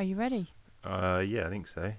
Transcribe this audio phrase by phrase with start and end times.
[0.00, 0.46] Are you ready?
[0.82, 1.92] Uh, yeah, I think so.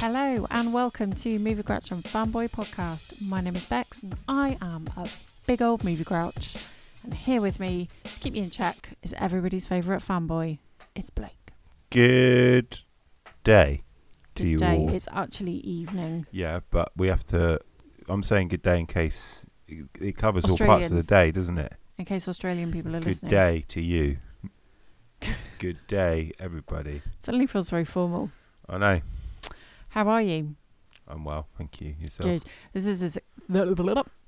[0.00, 3.22] Hello and welcome to Movie Grouch and Fanboy Podcast.
[3.22, 5.08] My name is Bex and I am a
[5.46, 6.56] big old movie grouch.
[7.04, 10.58] And here with me to keep you in check is everybody's favourite fanboy.
[10.96, 11.41] It's Blake.
[11.92, 12.78] Good
[13.44, 13.82] day
[14.34, 14.76] to Good you day.
[14.76, 14.94] all.
[14.94, 16.26] It's actually evening.
[16.30, 17.60] Yeah, but we have to.
[18.08, 21.74] I'm saying good day in case it, covers all parts of the day, doesn't it?
[21.98, 23.28] In case Australian people are Good listening.
[23.28, 24.18] Good day to you.
[25.58, 27.02] good day, everybody.
[27.22, 28.30] Suddenly feels very formal.
[28.66, 29.00] I know.
[29.90, 30.56] How are you?
[31.06, 31.94] I'm well, thank you.
[32.00, 32.24] Yourself?
[32.26, 32.44] Good.
[32.72, 33.18] This is, is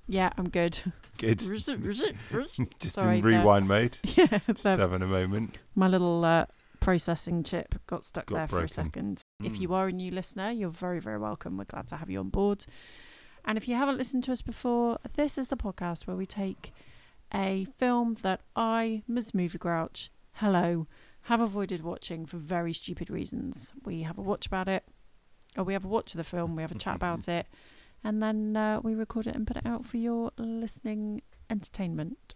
[0.07, 0.81] yeah, I'm good.
[1.17, 1.39] Good.
[2.79, 3.97] Just Sorry, in rewind mode.
[4.05, 5.57] yeah, Just having a moment.
[5.75, 6.45] my little uh,
[6.85, 9.23] processing chip got stuck Got there for a second.
[9.43, 9.61] If Mm.
[9.61, 11.57] you are a new listener, you're very, very welcome.
[11.57, 12.67] We're glad to have you on board.
[13.45, 16.73] And if you haven't listened to us before, this is the podcast where we take
[17.33, 19.33] a film that I, Ms.
[19.35, 20.87] Movie Grouch, hello,
[21.23, 23.73] have avoided watching for very stupid reasons.
[23.85, 24.85] We have a watch about it,
[25.57, 27.47] or we have a watch of the film, we have a chat about it,
[28.03, 32.35] and then uh, we record it and put it out for your listening entertainment.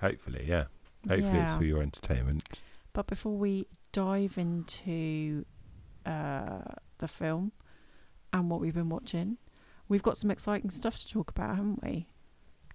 [0.00, 0.64] Hopefully, yeah.
[1.06, 2.44] Hopefully, it's for your entertainment.
[2.94, 5.44] But before we dive into
[6.06, 6.62] uh,
[6.98, 7.52] the film
[8.32, 9.36] and what we've been watching,
[9.88, 12.08] we've got some exciting stuff to talk about, haven't we?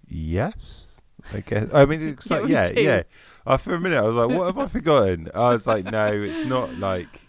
[0.06, 1.00] Yes.
[1.32, 1.66] I guess.
[1.74, 2.80] I mean, it's Yeah, like, yeah, do.
[2.80, 3.02] yeah.
[3.46, 6.06] Uh, for a minute, I was like, "What have I forgotten?" I was like, "No,
[6.12, 7.28] it's not like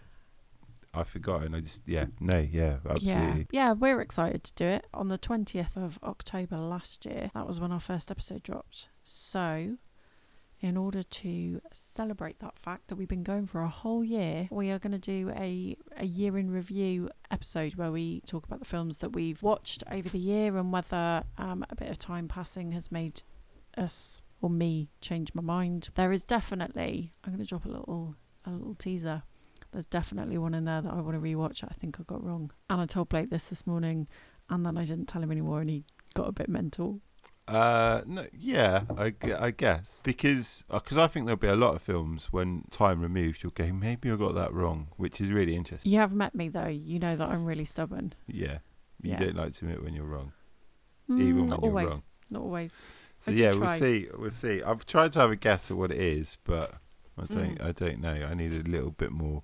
[0.93, 3.47] I've forgotten." I just, yeah, no, yeah, absolutely.
[3.51, 7.31] Yeah, yeah, we're excited to do it on the twentieth of October last year.
[7.33, 8.87] That was when our first episode dropped.
[9.03, 9.75] So,
[10.61, 14.69] in order to celebrate that fact that we've been going for a whole year, we
[14.69, 18.65] are going to do a a year in review episode where we talk about the
[18.65, 22.71] films that we've watched over the year and whether um, a bit of time passing
[22.71, 23.23] has made
[23.77, 25.89] us or me change my mind.
[25.95, 27.13] There is definitely.
[27.23, 29.23] I'm going to drop a little a little teaser.
[29.71, 31.63] There's definitely one in there that I want to rewatch.
[31.63, 32.51] I think I got wrong.
[32.69, 34.07] And I told Blake this this morning,
[34.49, 36.99] and then I didn't tell him anymore, and he got a bit mental.
[37.47, 41.81] Uh, no, yeah, I, I guess because because I think there'll be a lot of
[41.81, 45.91] films when time removes, you'll go, maybe I got that wrong, which is really interesting.
[45.91, 46.67] You have met me though.
[46.67, 48.13] You know that I'm really stubborn.
[48.27, 48.59] Yeah,
[49.01, 49.19] you Yeah.
[49.19, 50.31] don't like to admit when you're wrong.
[51.09, 51.87] Mm, Even when not you're always.
[51.89, 52.03] wrong.
[52.29, 52.73] Not always.
[53.17, 54.07] So I yeah, we'll see.
[54.17, 54.63] We'll see.
[54.63, 56.75] I've tried to have a guess at what it is, but
[57.17, 57.57] I don't.
[57.59, 57.65] Mm.
[57.65, 58.27] I don't know.
[58.29, 59.43] I need a little bit more.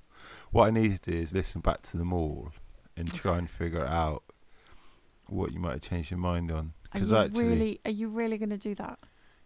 [0.52, 2.52] What I need to do is listen back to them all
[2.96, 4.24] and try and figure out
[5.28, 6.74] what you might have changed your mind on.
[6.94, 7.80] Are Because you actually, really?
[7.86, 9.00] Are you really going to do that?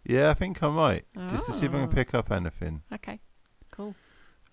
[0.04, 1.80] yeah, I think I might just to see if I Oh.
[1.82, 1.94] can ah.
[1.94, 2.82] pick up anything.
[2.94, 3.20] Okay.
[3.72, 3.96] Cool.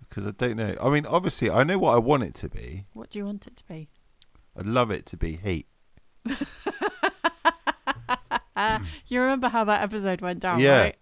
[0.09, 0.75] Because I don't know.
[0.81, 2.87] I mean, obviously, I know what I want it to be.
[2.95, 3.89] What do you want it to be?
[4.57, 5.67] I'd love it to be Heat.
[9.07, 10.81] you remember how that episode went down, Yeah.
[10.81, 10.97] right?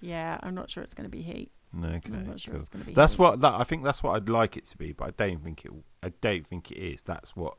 [0.00, 1.50] Yeah, I'm not sure it's going to be Heat.
[1.72, 2.60] No, okay, sure cool.
[2.60, 2.92] it's going to be.
[2.94, 3.18] That's Heat.
[3.20, 3.82] what that I think.
[3.84, 5.72] That's what I'd like it to be, but I don't think it.
[6.02, 7.02] I don't think it is.
[7.02, 7.54] That's what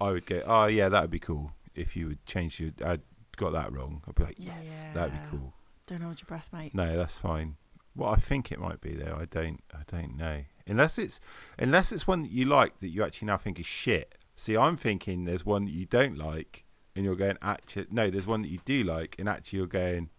[0.00, 0.42] I would go.
[0.46, 2.72] Oh yeah, that would be cool if you would change your.
[2.84, 2.98] I
[3.36, 4.02] got that wrong.
[4.08, 5.52] I'd be like, yes, that'd be cool.
[5.86, 6.74] Don't hold your breath, mate.
[6.74, 7.56] No, that's fine.
[7.94, 9.62] What I think it might be though, I don't.
[9.72, 10.42] I don't know.
[10.66, 11.20] Unless it's
[11.58, 14.16] unless it's one that you like that you actually now think is shit.
[14.34, 17.86] See, I'm thinking there's one that you don't like, and you're going actually.
[17.90, 20.10] No, there's one that you do like, and actually you're going.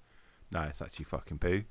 [0.50, 1.64] No, it's actually fucking poo.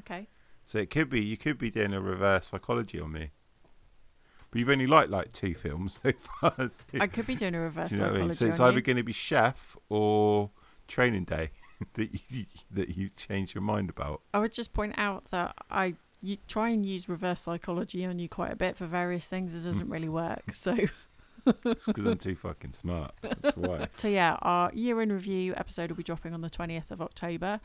[0.00, 0.28] Okay.
[0.64, 3.30] So it could be you could be doing a reverse psychology on me.
[4.50, 6.54] But you've only liked like two films so far.
[6.58, 6.70] so-
[7.00, 8.34] I could be doing a reverse do you know what I psychology mean?
[8.36, 10.50] So it's either going to be Chef or
[10.86, 11.50] Training Day
[11.94, 14.22] that you that you change your mind about.
[14.32, 18.28] I would just point out that I you try and use reverse psychology on you
[18.28, 19.54] quite a bit for various things.
[19.54, 19.64] It Mm.
[19.66, 20.42] doesn't really work.
[20.52, 20.76] So,
[21.44, 23.12] Because I'm too fucking smart.
[23.22, 23.86] That's why.
[23.96, 27.60] so yeah, our year in review episode will be dropping on the twentieth of October,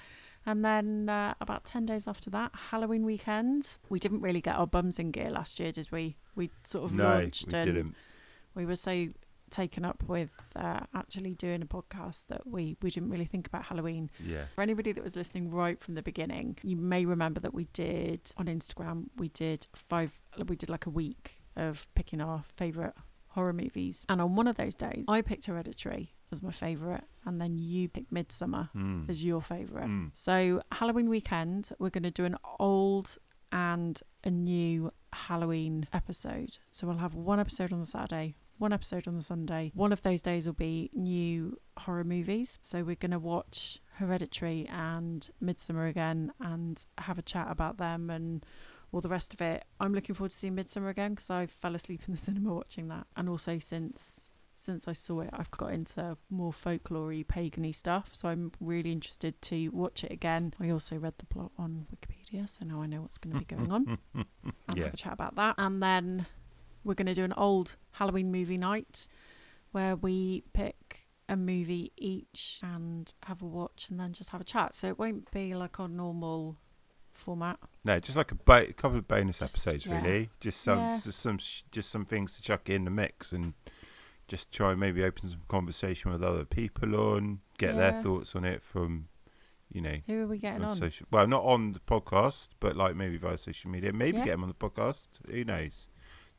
[0.46, 3.78] and then uh, about ten days after that, Halloween weekend.
[3.90, 6.18] We didn't really get our bums in gear last year, did we?
[6.36, 7.96] We sort of no, launched we and didn't.
[8.56, 9.08] we were so
[9.50, 13.66] taken up with uh, actually doing a podcast that we we didn't really think about
[13.66, 14.10] Halloween.
[14.20, 14.46] Yeah.
[14.56, 18.32] For anybody that was listening right from the beginning, you may remember that we did
[18.36, 22.94] on Instagram, we did five, we did like a week of picking our favourite
[23.34, 24.06] horror movies.
[24.10, 27.88] And on one of those days, I picked Hereditary as my favourite, and then you
[27.90, 29.08] picked Midsommar Mm.
[29.10, 29.88] as your favourite.
[29.90, 30.10] Mm.
[30.14, 33.18] So, Halloween weekend, we're going to do an old
[33.52, 36.58] and a new Halloween episode.
[36.72, 39.72] So, we'll have one episode on the Saturday, one episode on the Sunday.
[39.76, 42.58] One of those days will be new horror movies.
[42.62, 48.10] So, we're going to watch Hereditary and Midsommar again and have a chat about them
[48.10, 48.44] and
[48.94, 49.66] all the rest of it.
[49.80, 52.88] I'm looking forward to seeing Midsommar again because I fell asleep in the cinema watching
[52.90, 58.12] that, and also since since I saw it, I've got into more folklory, pagany stuff.
[58.14, 60.54] So I'm really interested to watch it again.
[60.60, 63.46] I also read the plot on Wikipedia, so now I know what's going to be
[63.46, 63.98] going on.
[64.70, 64.86] I'll Yeah.
[64.86, 66.28] have a chat about that, and then
[66.86, 69.08] we're going to do an old Halloween movie night
[69.72, 74.46] where we pick a movie each and have a watch, and then just have a
[74.46, 74.76] chat.
[74.76, 76.58] So it won't be like our normal
[77.14, 77.60] format.
[77.86, 80.02] No, just like a, a couple of bonus Just- episodes, yeah.
[80.02, 80.30] really.
[80.40, 81.00] Just some, Yeah.
[81.04, 83.54] just some, sh- just some things to chuck in the mix, and
[84.28, 88.46] just try and maybe open some conversation with other people on, get their thoughts on
[88.46, 89.08] it from,
[89.72, 90.76] you know, Who are we getting on?
[90.76, 91.08] social.
[91.12, 93.92] Well, not on the podcast, but like maybe via social media.
[93.94, 94.26] Maybe Yeah.
[94.26, 95.08] get them on the podcast.
[95.30, 95.88] Who knows?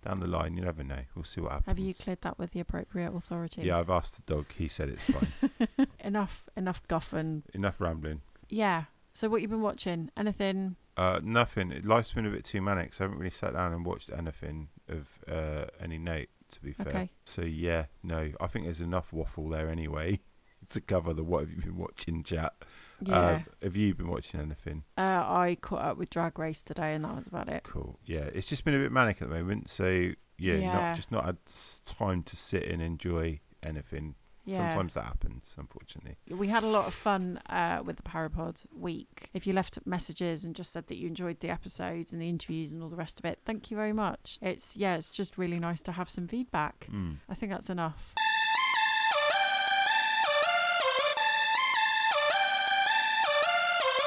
[0.04, 1.00] Down the line, you never know.
[1.14, 1.66] We'll see what happens.
[1.66, 3.64] Have you cleared that with the appropriate authorities?
[3.64, 4.46] Yeah, I've asked the dog.
[4.54, 5.86] He said it's fine.
[6.00, 7.42] enough, enough guffing.
[7.54, 8.20] Enough rambling.
[8.50, 8.84] Yeah.
[9.14, 10.10] So what you've been watching?
[10.16, 10.74] Anything?
[10.96, 11.72] Uh, nothing.
[11.84, 14.68] Life's been a bit too manic, so I haven't really sat down and watched anything
[14.88, 16.28] of uh, any note.
[16.52, 16.86] To be fair.
[16.88, 17.10] Okay.
[17.24, 20.20] So yeah, no, I think there's enough waffle there anyway
[20.70, 22.52] to cover the what have you been watching chat.
[23.00, 23.18] Yeah.
[23.18, 24.84] Uh, have you been watching anything?
[24.96, 27.64] Uh, I caught up with Drag Race today, and that was about it.
[27.64, 27.98] Cool.
[28.04, 29.68] Yeah, it's just been a bit manic at the moment.
[29.70, 30.72] So yeah, Yeah.
[30.74, 31.38] not just not had
[31.86, 34.14] time to sit and enjoy anything.
[34.44, 34.56] Yeah.
[34.56, 36.16] Sometimes that happens, unfortunately.
[36.28, 39.30] We had a lot of fun uh, with the Parapod week.
[39.32, 42.72] If you left messages and just said that you enjoyed the episodes and the interviews
[42.72, 44.38] and all the rest of it, thank you very much.
[44.42, 46.88] It's yeah, it's just really nice to have some feedback.
[46.92, 47.16] Mm.
[47.28, 48.12] I think that's enough.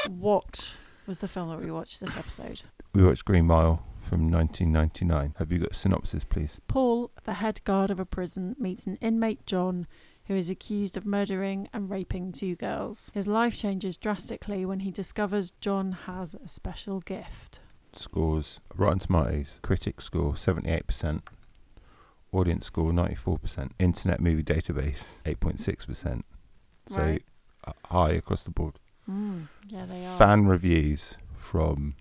[0.10, 2.62] What was the film that we watched this episode?
[2.94, 5.33] We watched Green Mile from 1999.
[5.38, 6.60] Have you got a synopsis, please?
[6.68, 9.86] Paul, the head guard of a prison, meets an inmate, John,
[10.28, 13.10] who is accused of murdering and raping two girls.
[13.14, 17.60] His life changes drastically when he discovers John has a special gift.
[17.96, 21.22] Scores Rotten Tomatoes, critic score 78%,
[22.32, 26.24] audience score 94%, Internet Movie Database 8.6%.
[26.88, 27.24] So Right.
[27.86, 28.80] high across the board.
[29.10, 30.18] Mm, yeah, they are.
[30.18, 31.96] Fan reviews from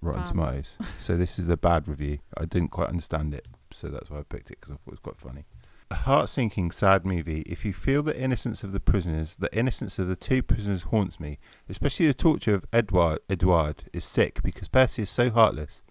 [0.00, 0.30] Rotten Fans.
[0.30, 0.78] Tomatoes.
[0.98, 2.18] so this is the bad review.
[2.36, 4.90] I didn't quite understand it, so that's why I picked it because I thought it
[4.92, 5.44] was quite funny.
[5.90, 7.40] A heart-sinking, sad movie.
[7.46, 11.18] If you feel the innocence of the prisoners, the innocence of the two prisoners haunts
[11.18, 11.38] me.
[11.68, 13.20] Especially the torture of Edward.
[13.30, 15.82] Edward is sick because Percy is so heartless.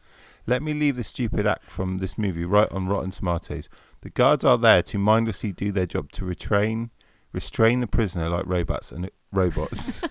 [0.46, 3.70] Let me leave the stupid act from this movie right on Rotten Tomatoes.
[4.02, 6.92] The guards are there to mindlessly do their job to retrain,
[7.34, 10.04] restrain the prisoner like robots and robots.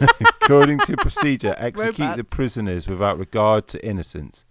[0.20, 4.44] According to procedure, execute the prisoners without regard to innocence.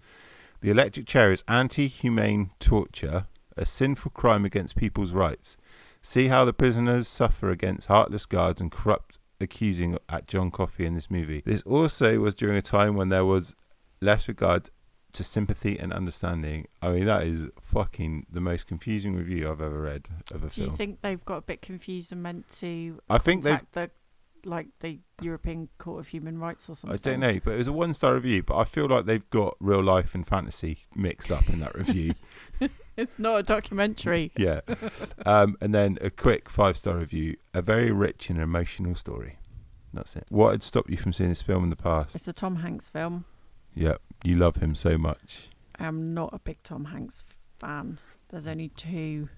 [0.61, 5.57] The electric chair is anti-humane torture, a sinful crime against people's rights.
[6.01, 10.93] See how the prisoners suffer against heartless guards and corrupt accusing at John Coffey in
[10.93, 11.41] this movie.
[11.45, 13.55] This also was during a time when there was
[14.01, 14.69] less regard
[15.13, 16.67] to sympathy and understanding.
[16.81, 20.63] I mean, that is fucking the most confusing review I've ever read of a Do
[20.63, 23.89] you think they've got a bit confused and meant to I think contact the
[24.47, 26.97] like the European Court of Human Rights or something?
[26.97, 28.43] I don't know, but it was a one star review.
[28.43, 32.13] But I feel like they've got real life and fantasy mixed up in that review.
[32.97, 34.31] It's not a documentary.
[34.35, 34.61] yeah.
[35.23, 37.35] Um, and then a quick five star review.
[37.53, 39.37] A very rich and emotional story.
[39.93, 40.25] That's it.
[40.29, 42.15] What had stopped you from seeing this film in the past?
[42.15, 43.25] It's a Tom Hanks film.
[43.75, 45.49] Yeah, you love him so much.
[45.79, 47.23] I'm not a big Tom Hanks
[47.59, 47.99] fan.
[48.29, 49.29] There's only two,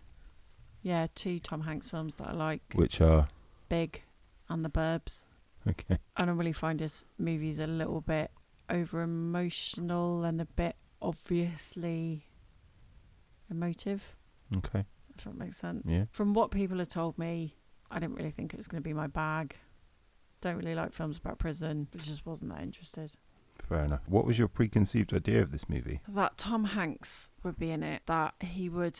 [0.81, 3.27] yeah, two Tom Hanks films that I like: Which are
[3.67, 4.03] Big
[4.49, 5.25] and The Burbs.
[5.67, 5.97] okay.
[6.15, 8.31] I don't really find his movies a little bit
[8.69, 12.25] over emotional and a bit obviously
[13.49, 14.15] emotive.
[14.57, 14.85] Okay.
[15.17, 15.83] If that makes sense.
[15.85, 16.05] Yeah.
[16.11, 17.55] From what people have told me,
[17.91, 19.55] I didn't really think it was going to be my bag.
[20.41, 23.11] Don't really like films about prison, but just wasn't that interested.
[23.67, 24.01] Fair enough.
[24.07, 25.99] What was your preconceived idea of this movie?
[26.07, 28.99] That Tom Hanks would be in it, that he would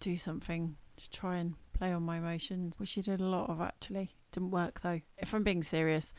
[0.00, 3.60] do something to try and play on my emotions, which he did a lot of
[3.60, 4.10] actually.
[4.34, 5.00] Didn't work though.
[5.16, 6.12] If I'm being serious,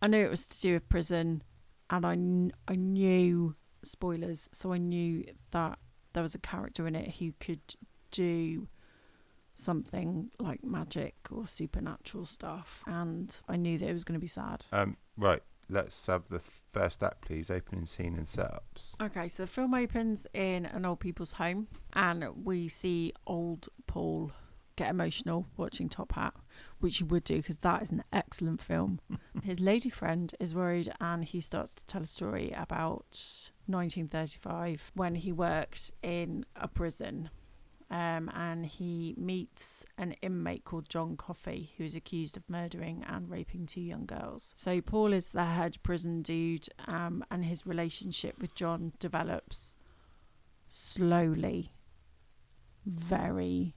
[0.00, 1.42] I knew it was to do with prison,
[1.90, 5.80] and I, kn- I knew spoilers, so I knew that
[6.12, 7.60] there was a character in it who could
[8.12, 8.68] do
[9.56, 14.28] something like magic or supernatural stuff, and I knew that it was going to be
[14.28, 14.64] sad.
[14.70, 15.42] Um, right.
[15.68, 16.40] Let's have the
[16.72, 17.50] first act, please.
[17.50, 18.94] Opening scene and setups.
[19.00, 24.32] Okay, so the film opens in an old people's home, and we see old Paul
[24.76, 26.34] get emotional watching Top Hat,
[26.80, 29.00] which you would do because that is an excellent film.
[29.42, 33.06] His lady friend is worried, and he starts to tell a story about
[33.66, 37.30] 1935 when he worked in a prison.
[37.90, 43.28] um, and he meets an inmate called John Coffey, who is accused of murdering and
[43.28, 44.54] raping two young girls.
[44.56, 49.76] So Paul is the head prison dude, um, and his relationship with John develops
[50.68, 51.74] slowly,
[52.86, 53.74] very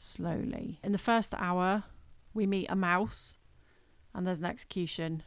[0.00, 0.80] slowly.
[0.82, 1.84] In the first hour,
[2.34, 3.38] we meet a mouse,
[4.14, 5.22] and there's an execution,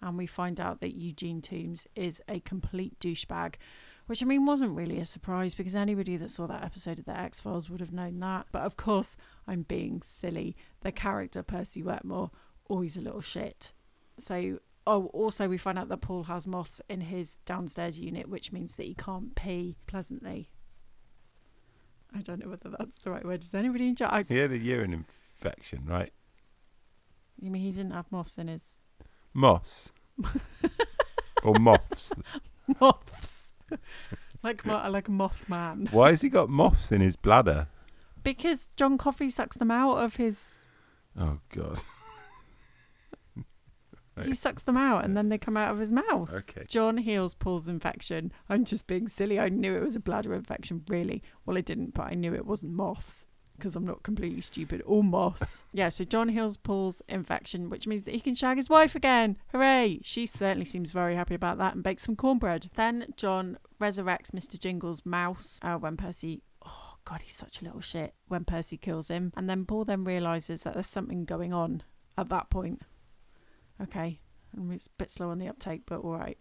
[0.00, 3.54] and we find out that Eugene Tooms is a complete douchebag
[4.06, 7.18] which I mean wasn't really a surprise because anybody that saw that episode of the
[7.18, 8.46] X Files would have known that.
[8.52, 10.56] But of course, I'm being silly.
[10.80, 12.30] The character Percy Wetmore
[12.68, 13.72] always a little shit.
[14.18, 18.52] So, oh, also we find out that Paul has moths in his downstairs unit, which
[18.52, 20.50] means that he can't pee pleasantly.
[22.14, 23.40] I don't know whether that's the right word.
[23.40, 24.06] Does anybody enjoy?
[24.06, 25.04] I, He had a urine
[25.38, 26.12] infection, right?
[27.40, 28.78] you mean he didn't have moths in his
[29.34, 29.90] Moss.
[31.42, 32.12] or moths.
[32.80, 33.54] moths?
[34.42, 35.90] like mo- like Mothman.
[35.92, 37.66] Why has he got moths in his bladder?
[38.22, 40.60] Because John Coffey sucks them out of his
[41.18, 41.82] Oh God.
[44.24, 46.32] He sucks them out and then they come out of his mouth.
[46.32, 46.64] Okay.
[46.68, 48.32] John heals Paul's infection.
[48.48, 49.40] I'm just being silly.
[49.40, 51.22] I knew it was a bladder infection, really.
[51.46, 53.26] Well, it didn't, but I knew it wasn't moths
[53.56, 54.82] because I'm not completely stupid.
[54.84, 55.64] Or moss.
[55.72, 59.38] yeah, so John heals Paul's infection, which means that he can shag his wife again.
[59.52, 60.00] Hooray!
[60.02, 62.70] She certainly seems very happy about that and bakes some cornbread.
[62.74, 64.58] Then John resurrects Mr.
[64.58, 66.42] Jingle's mouse uh, when Percy.
[66.66, 68.14] Oh, God, he's such a little shit.
[68.26, 69.32] When Percy kills him.
[69.36, 71.82] And then Paul then realises that there's something going on
[72.18, 72.82] at that point.
[73.80, 74.20] Okay.
[74.54, 76.38] And it's a bit slow on the uptake, but all right.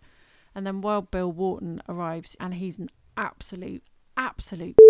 [0.53, 3.83] And then Wild Bill Wharton arrives and he's an absolute,
[4.17, 4.77] absolute.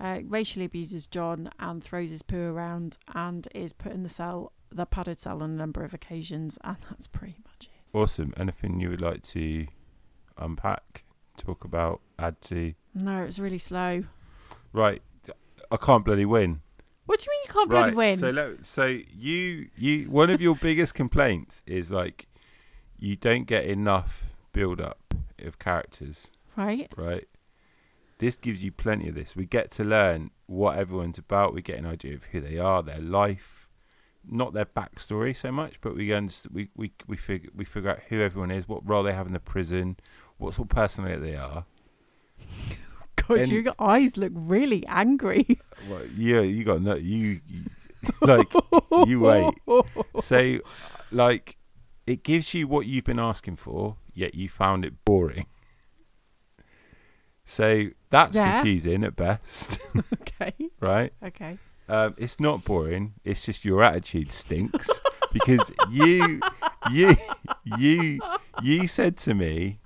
[0.00, 4.52] Uh, racially abuses John and throws his poo around and is put in the cell,
[4.70, 7.96] the padded cell, on a number of occasions, and that's pretty much it.
[7.96, 8.32] Awesome.
[8.36, 9.66] Anything you would like to
[10.36, 11.02] unpack,
[11.36, 12.74] talk about, add to?
[12.94, 14.04] No, it's really slow.
[14.72, 15.02] Right.
[15.70, 16.60] I can't bloody win.
[17.06, 17.96] What do you mean can't bloody right.
[17.96, 18.18] win?
[18.18, 22.26] So let, so you you one of your biggest complaints is like
[22.98, 26.90] you don't get enough build up of characters, right?
[26.96, 27.28] right?
[28.18, 29.36] This gives you plenty of this.
[29.36, 31.54] We get to learn what everyone's about.
[31.54, 33.68] We get an idea of who they are, their life,
[34.28, 38.00] not their backstory so much, but we understand, we we we figure we figure out
[38.08, 39.96] who everyone is, what role they have in the prison,
[40.38, 41.64] what sort of personality they are.
[43.28, 45.46] God, And- your eyes look really angry.
[45.88, 47.62] Well, yeah, you got no, you, you
[48.20, 48.48] like
[49.06, 49.54] you wait.
[50.20, 50.58] So,
[51.12, 51.56] like,
[52.04, 55.46] it gives you what you've been asking for, yet you found it boring.
[57.44, 58.60] So that's Yeah.
[58.60, 59.78] confusing at best,
[60.14, 61.12] okay, right?
[61.24, 61.58] okay.
[61.88, 63.14] Um, it's not boring.
[63.24, 64.88] It's just your attitude stinks
[65.32, 66.40] because you,
[66.90, 67.14] you,
[67.78, 68.20] you,
[68.62, 69.78] you said to me,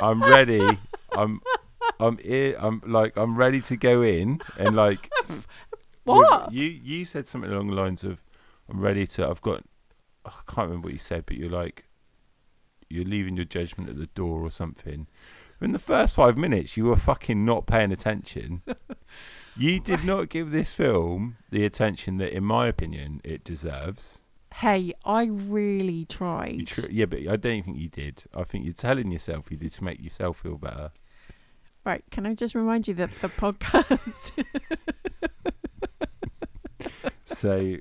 [0.00, 0.78] "I'm ready.
[1.12, 1.40] I'm,
[2.00, 2.56] I'm here.
[2.58, 5.10] I'm like I'm ready to go in and like."
[6.06, 6.52] What?
[6.52, 8.20] You you said something along the lines of,
[8.68, 9.26] "I'm ready to.
[9.26, 9.64] I've got.
[10.26, 11.86] I can't remember what you said, but you're like,
[12.90, 15.06] you're leaving your judgment at the door or something."
[15.62, 18.60] In the first five minutes, you were fucking not paying attention.
[19.56, 24.20] You did not give this film the attention that, in my opinion, it deserves.
[24.52, 26.66] Hey, I really tried.
[26.66, 28.24] Tr- yeah, but I don't think you did.
[28.34, 30.90] I think you're telling yourself you did to make yourself feel better.
[31.84, 34.32] Right, can I just remind you that the podcast
[37.24, 37.76] So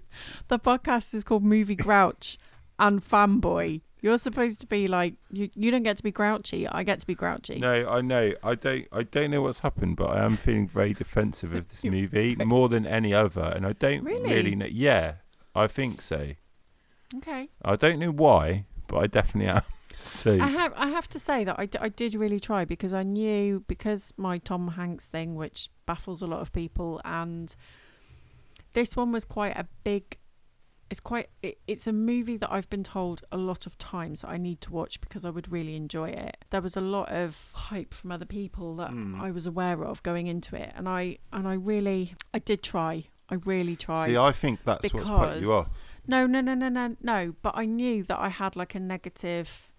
[0.48, 2.38] the podcast is called Movie Grouch
[2.80, 3.82] and Fanboy.
[4.02, 6.68] You're supposed to be like you you don't get to be grouchy.
[6.68, 7.60] I get to be grouchy.
[7.60, 8.34] no, I know.
[8.44, 8.86] I don't.
[8.92, 12.68] I don't know what's happened, but I am feeling very defensive of this movie more
[12.68, 14.30] than any other, and I don't Really?
[14.30, 14.66] really know.
[14.70, 15.16] Yeah,
[15.56, 16.32] I think so.
[17.18, 17.50] Okay.
[17.64, 19.62] I don't know why, but I definitely am.
[19.96, 22.94] So I have I have to say that I, d- I did really try because
[22.94, 27.56] I knew because my Tom Hanks thing which baffles a lot of people and
[28.74, 30.18] this one was quite a big
[30.90, 34.30] it's quite it, it's a movie that I've been told a lot of times that
[34.30, 36.38] I need to watch because I would really enjoy it.
[36.50, 39.20] There was a lot of hype from other people that Mm.
[39.20, 43.06] I was aware of going into it and I and I really I did try.
[43.30, 44.08] I really tried.
[44.08, 45.72] see, I think that's what's put you because- off.
[46.06, 47.34] No, no, no, no, no, no.
[47.42, 49.72] But I knew that I had like a negative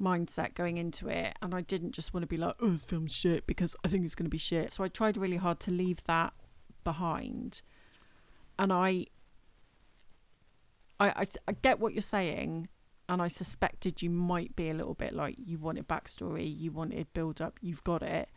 [0.00, 3.14] mindset going into it, and I didn't just want to be like, "Oh, this film's
[3.14, 4.72] shit," because I think it's going to be shit.
[4.72, 6.32] So I tried really hard to leave that
[6.84, 7.62] behind,
[8.58, 9.06] and I,
[11.00, 12.68] I, I, I get what you're saying,
[13.08, 17.12] and I suspected you might be a little bit like you wanted backstory, you wanted
[17.12, 18.28] build up, you've got it.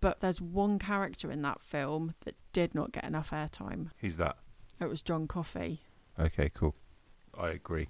[0.00, 3.90] But there's one character in that film that did not get enough airtime.
[3.98, 4.36] Who's that?
[4.80, 5.82] It was John Coffey.
[6.18, 6.74] Okay, cool.
[7.38, 7.88] I agree.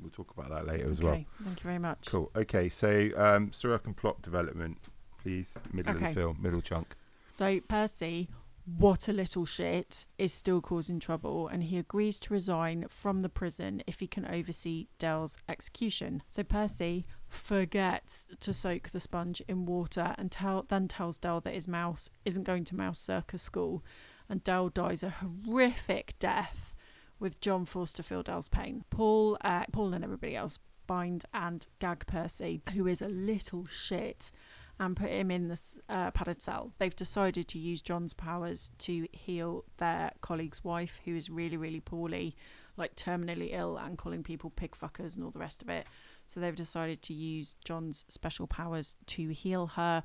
[0.00, 1.24] We'll talk about that later as well.
[1.42, 2.06] Thank you very much.
[2.06, 2.30] Cool.
[2.36, 4.78] Okay, so um, and plot development,
[5.22, 5.54] please.
[5.72, 6.94] Middle of the film, middle chunk.
[7.28, 8.28] So Percy,
[8.64, 13.28] what a little shit, is still causing trouble and he agrees to resign from the
[13.28, 16.22] prison if he can oversee Dell's execution.
[16.28, 21.54] So Percy forgets to soak the sponge in water and tell, then tells Dell that
[21.54, 23.84] his mouse isn't going to Mouse Circus School
[24.28, 26.73] and Dell dies a horrific death
[27.24, 28.84] with John Forster, Dell's pain.
[28.90, 34.30] Paul, uh, Paul and everybody else bind and gag Percy, who is a little shit
[34.78, 36.74] and put him in this uh, padded cell.
[36.76, 41.80] They've decided to use John's powers to heal their colleague's wife, who is really, really
[41.80, 42.36] poorly,
[42.76, 45.86] like terminally ill, and calling people pig fuckers and all the rest of it.
[46.28, 50.02] So they've decided to use John's special powers to heal her,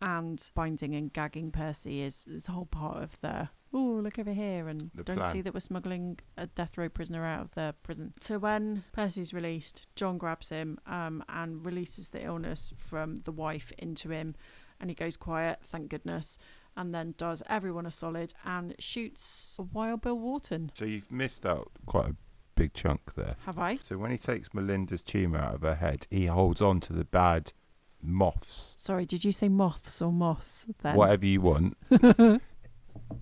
[0.00, 3.50] and binding and gagging Percy is, is a whole part of the.
[3.76, 5.32] Oh, look over here, and The don't plan.
[5.32, 8.14] see that we're smuggling a death row prisoner out of the prison.
[8.20, 13.72] So when Percy's released, John grabs him um, and releases the illness from the wife
[13.76, 14.36] into him,
[14.80, 16.38] and he goes quiet, thank goodness,
[16.76, 20.70] and then does everyone a solid and shoots Wild Bill Wharton.
[20.74, 22.16] So you've missed out quite a
[22.54, 23.34] big chunk there.
[23.44, 23.78] Have I?
[23.82, 27.04] So when he takes Melinda's tumour out of her head, he holds on to the
[27.04, 27.52] bad
[28.00, 30.94] moths, Sorry, did you say moths or moss then?
[30.94, 31.76] whatever you want.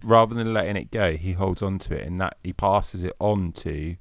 [0.03, 3.15] Rather than letting it go, he holds on to it, and that he passes it
[3.21, 3.97] on to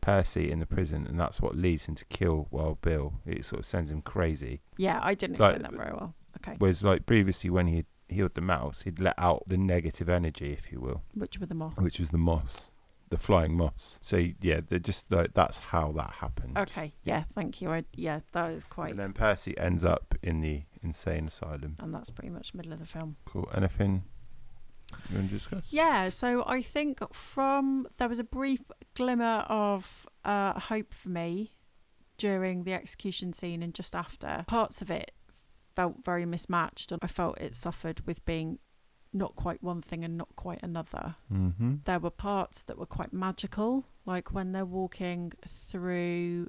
[0.00, 3.14] Percy in the prison, and that's what leads him to kill Wild Bill.
[3.26, 4.60] It sort of sends him crazy.
[4.76, 6.14] Yeah, I didn't Like- explain that very well.
[6.38, 6.56] Okay.
[6.58, 10.72] Whereas, like previously, when he healed the mouse, he'd let out the negative energy, if
[10.72, 11.76] you will, Which were the moths?
[11.76, 12.70] which was the moss,
[13.10, 13.98] the flying moss.
[14.02, 16.58] So yeah, they're just like that's how that happened.
[16.58, 16.94] Okay.
[17.04, 17.70] Yeah, thank you.
[17.70, 18.90] I, yeah, that is quite.
[18.92, 21.76] And then Percy ends up in the insane asylum.
[21.78, 23.16] And that's pretty much middle of the film.
[23.26, 23.48] Cool.
[23.54, 24.02] Anything
[25.10, 25.72] you want to discuss?
[25.72, 31.52] Yeah, so I think from there was a brief glimmer of uh, hope for me
[32.18, 34.44] during the execution scene and just after.
[34.46, 35.12] Parts of it
[35.74, 38.58] felt very mismatched, and I felt it suffered with being
[39.12, 41.16] not quite one thing and not quite another.
[41.32, 41.76] Mm-hmm.
[41.84, 46.48] There were parts that were quite magical, like when they're walking through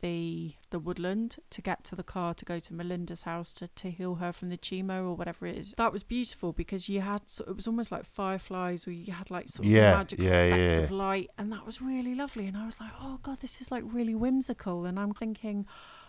[0.00, 3.90] the the woodland to get to the car to go to Melinda's house to, to
[3.90, 5.74] heal her from the tumor or whatever it is.
[5.76, 9.30] That was beautiful because you had so it was almost like fireflies or you had
[9.30, 10.78] like sort of Yeah, magical yeah, specks yeah.
[10.80, 13.70] of light and that was really lovely and I was like, Oh god, this is
[13.70, 15.66] like really whimsical and I'm thinking,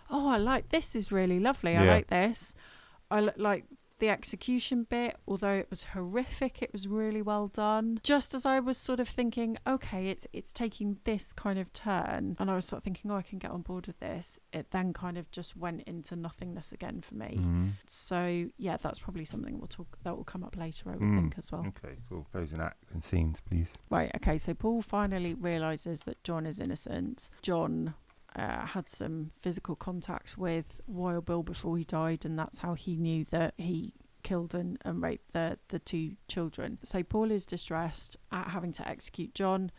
[0.09, 1.75] Oh, I like this is really lovely.
[1.77, 2.53] I like this.
[3.11, 3.65] I li- like
[3.99, 7.99] the execution bit, although it was horrific, it was really well done.
[8.03, 12.35] Just as I was sort of thinking, okay, it's it's taking this kind of turn,
[12.39, 14.39] and I was sort of thinking, oh, I can get on board with this.
[14.53, 17.35] It then kind of just went into nothingness again for me.
[17.39, 17.67] Mm-hmm.
[17.85, 21.15] So yeah, that's probably something we'll talk that will come up later, I would Mm.
[21.21, 21.65] think as well.
[21.67, 22.27] Okay, cool.
[22.31, 23.77] Closing act and scenes, please.
[23.89, 24.11] Right.
[24.15, 24.37] Okay.
[24.37, 27.29] So Paul finally realizes that John is innocent.
[27.41, 27.93] John
[28.35, 32.95] uh, had some physical contact with Wild Bill before he died, and that's how he
[32.95, 36.77] knew that he killed and, and raped the the two children.
[36.83, 39.71] So Paul is distressed at having to execute John.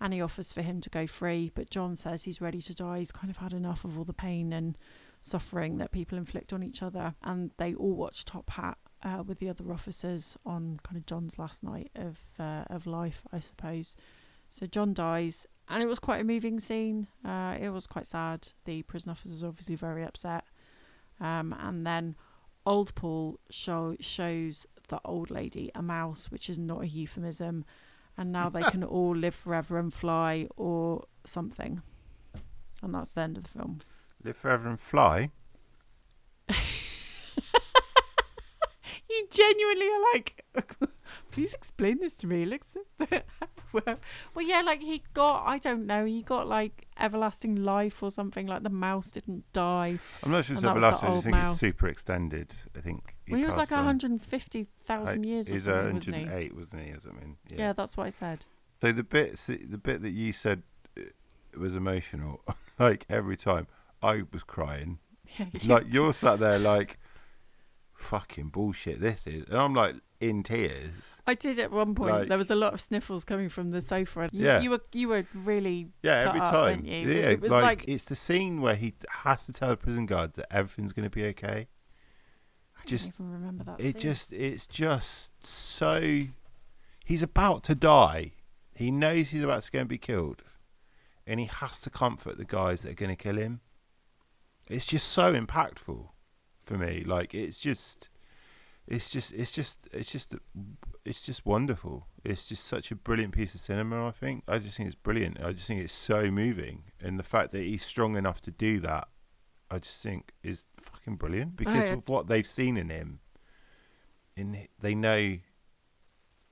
[0.00, 2.98] And he offers for him to go free, but John says he's ready to die.
[2.98, 4.76] He's kind of had enough of all the pain and
[5.20, 7.14] suffering that people inflict on each other.
[7.22, 11.38] And they all watch Top Hat uh, with the other officers on kind of John's
[11.38, 13.94] last night of uh, of life, I suppose.
[14.50, 17.08] So John dies, and it was quite a moving scene.
[17.24, 18.48] Uh, it was quite sad.
[18.64, 20.44] The prison officer are obviously very upset.
[21.20, 22.14] Um, and then
[22.66, 27.64] old Paul show, shows the old lady a mouse, which is not a euphemism.
[28.16, 31.82] And now they can all live forever and fly or something.
[32.82, 33.80] And that's the end of the film.
[34.22, 35.30] Live forever and fly.
[39.12, 40.44] You genuinely are like,
[41.30, 42.44] please explain this to me.
[42.44, 42.74] It looks
[43.72, 43.98] well,
[44.34, 48.46] well, yeah, like he got, I don't know, he got like everlasting life or something.
[48.46, 49.98] Like the mouse didn't die.
[50.22, 51.08] I'm not sure it's that was the everlasting.
[51.08, 51.52] I just old think mouse.
[51.52, 52.54] it's super extended.
[52.76, 53.16] I think.
[53.28, 56.22] well, he was like 150,000 years or He's something, wasn't he?
[56.22, 56.90] 108, wasn't he?
[56.92, 57.36] Or something.
[57.48, 57.72] Yeah.
[57.72, 58.46] that's what I said.
[58.80, 60.62] So the bit, the bit that you said
[60.98, 61.02] uh,
[61.58, 62.42] was emotional.
[62.78, 63.66] like every time,
[64.02, 64.98] I was crying.
[65.38, 66.98] Yeah, like you're sat there, like
[67.94, 69.00] fucking bullshit.
[69.00, 70.92] This is, and I'm like in tears.
[71.26, 72.12] I did at one point.
[72.12, 74.28] Like- there was a lot of sniffles coming from the sofa.
[74.32, 74.60] You, Yeah.
[74.60, 76.84] you were you were really Yeah, every up, time.
[76.84, 76.92] you?
[77.08, 80.06] Yeah, It was like, like- it's the scene where he has to tell the prison
[80.06, 81.68] guard that everything's going to be okay.
[82.78, 83.80] I Just don't even remember that.
[83.80, 84.00] it scene.
[84.00, 86.22] just it's just so
[87.04, 88.32] he's about to die.
[88.74, 90.42] He knows he's about to go and be killed,
[91.26, 93.60] and he has to comfort the guys that are going to kill him.
[94.68, 96.08] It's just so impactful
[96.60, 97.04] for me.
[97.04, 98.08] Like it's just,
[98.86, 100.34] it's just, it's just, it's just,
[101.04, 102.06] it's just wonderful.
[102.24, 104.06] It's just such a brilliant piece of cinema.
[104.06, 104.44] I think.
[104.48, 105.42] I just think it's brilliant.
[105.42, 108.80] I just think it's so moving, and the fact that he's strong enough to do
[108.80, 109.08] that,
[109.70, 113.20] I just think is fucking brilliant because of what they've seen in him.
[114.36, 115.38] In they know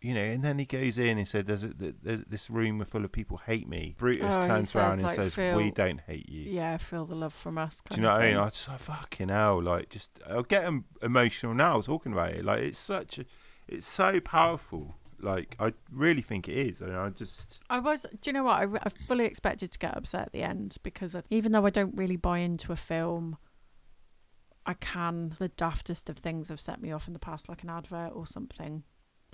[0.02, 3.04] you know, and then he goes in and said, "There's, a, there's this room full
[3.04, 6.28] of people hate me." Brutus Oh, turns around and like, says, feel- "We don't hate
[6.28, 7.82] you." Yeah, feel the love from us.
[7.90, 8.36] Do you know what I mean?
[8.38, 12.44] I just like fucking hell, like just I'll get emotional now talking about it.
[12.44, 13.24] Like it's such a,
[13.68, 14.94] it's so powerful.
[15.22, 18.06] Like I really think it is, and I just I was.
[18.22, 18.56] Do you know what?
[18.56, 21.70] I, I fully expected to get upset at the end because of, even though I
[21.70, 23.36] don't really buy into a film,
[24.64, 25.36] I can.
[25.38, 28.26] The daftest of things have set me off in the past, like an advert or
[28.26, 28.82] something,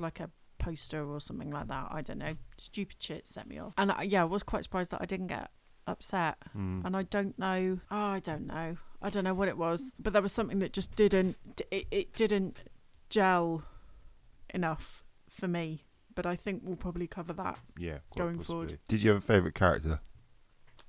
[0.00, 0.29] like a
[0.70, 1.88] poster or something like that.
[1.90, 2.35] I don't know.
[2.59, 5.29] Stupid shit set me off, and I, yeah, I was quite surprised that I didn't
[5.29, 5.50] get
[5.87, 6.37] upset.
[6.57, 7.79] mm, And I don't know.
[7.90, 8.76] Oh, I don't know.
[9.00, 11.37] I don't know what it was, but there was something that just didn't.
[11.70, 12.57] It, it didn't
[13.11, 13.62] gel
[14.52, 15.85] enough for me.
[16.14, 17.98] But I think we'll probably cover that yeah.
[18.16, 18.79] Going forward.
[18.88, 20.00] Did you have a favourite character?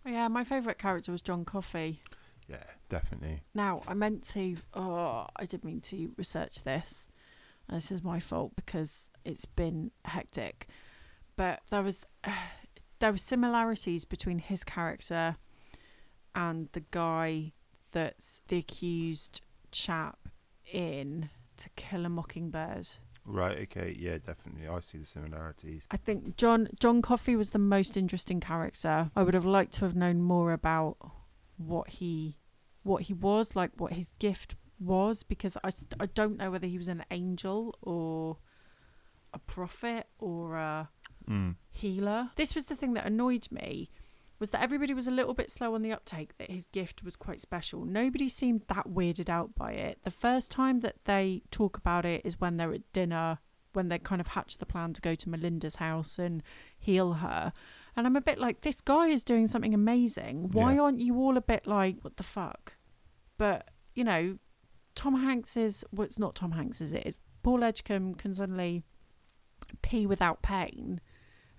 [0.06, 2.02] Yeah, my favourite character was John Coffey.
[2.48, 3.42] Yeah, definitely.
[3.54, 7.10] Now, I meant to, oh, I did mean to research this.
[7.70, 10.68] This is my fault because it's been hectic.
[11.36, 12.06] But there was,
[13.00, 15.38] there were similarities between his character
[16.34, 17.54] and the guy
[17.92, 20.30] that's the accused chap
[20.72, 22.88] in To Kill a Mockingbird.
[23.26, 23.58] Right.
[23.64, 23.96] Okay.
[24.00, 24.18] Yeah.
[24.20, 24.68] Definitely.
[24.68, 25.84] I see the similarities.
[25.92, 29.12] I think John John Coffey was the most interesting character.
[29.16, 30.98] I would have liked to have known more about
[31.58, 32.38] what he
[32.84, 36.68] what he was, like what his gift was, because I, st- I don't know whether
[36.68, 38.38] he was an angel or
[39.38, 40.90] a prophet or a
[41.30, 41.56] Mm.
[41.70, 42.32] healer.
[42.38, 43.90] This was the thing that annoyed me
[44.40, 47.16] was that everybody was a little bit slow on the uptake that his gift was
[47.16, 47.84] quite special.
[47.86, 50.04] Nobody seemed that weirded out by it.
[50.04, 53.40] The first time that they talk about it is when they're at dinner,
[53.74, 56.42] when they kind of hatch the plan to go to Melinda's house and
[56.78, 57.52] heal her.
[57.96, 60.50] And I'm a bit like, this guy is doing something amazing.
[60.52, 60.82] Why Yeah.
[60.82, 62.76] aren't you all a bit like, what the fuck?
[63.38, 64.38] But, you know,
[64.96, 67.04] Tom Hanks is, well, it's not Tom Hanks, is it?
[67.06, 68.84] It's Paul Edgecombe can suddenly
[69.90, 71.00] pee without pain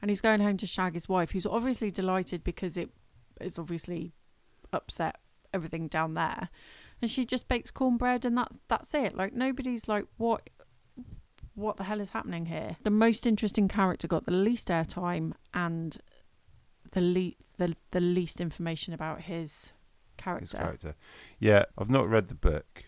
[0.01, 2.91] and he's going home to shag his wife, who's obviously delighted because it
[3.41, 4.13] is obviously
[4.73, 5.17] upset
[5.53, 6.51] everything down there,
[7.03, 9.17] and she just bakes cornbread, and that's that's it.
[9.17, 10.51] Like nobody's like, what,
[11.55, 12.77] what the hell is happening here?
[12.85, 15.99] The most interesting character got the least airtime and
[16.93, 19.73] the le- the the least information about his His
[20.17, 20.59] character.
[20.59, 20.95] character.
[21.41, 21.65] Yeah.
[21.77, 22.85] I've not read the book.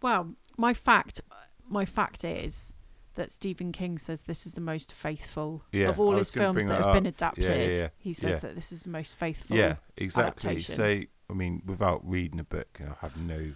[0.00, 1.20] Well, my fact,
[1.68, 2.74] my fact is
[3.14, 6.78] that Stephen King says this is the most faithful Yeah, of all his films that
[6.78, 7.44] that have been adapted.
[7.44, 7.88] Yeah, yeah.
[7.98, 9.56] He says that this is the most faithful.
[9.56, 9.76] Yeah.
[9.96, 10.50] Exactly.
[10.50, 10.74] adaptation.
[10.74, 13.52] So I mean, without reading the book, I have no,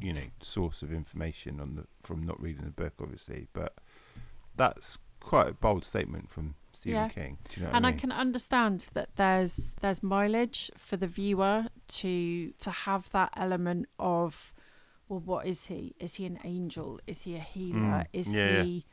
[0.00, 3.48] you know, source of information on the from not reading the book, obviously.
[3.52, 3.74] But
[4.56, 7.08] that's quite a bold statement from Stephen Yeah.
[7.08, 7.38] King.
[7.48, 8.00] Do you know and I I mean?
[8.00, 14.52] can understand that there's there's mileage for the viewer to to have that element of
[15.10, 15.94] well what is he?
[16.00, 16.98] Is he an angel?
[17.06, 17.78] Is he a healer?
[17.78, 18.86] Mm, is yeah, he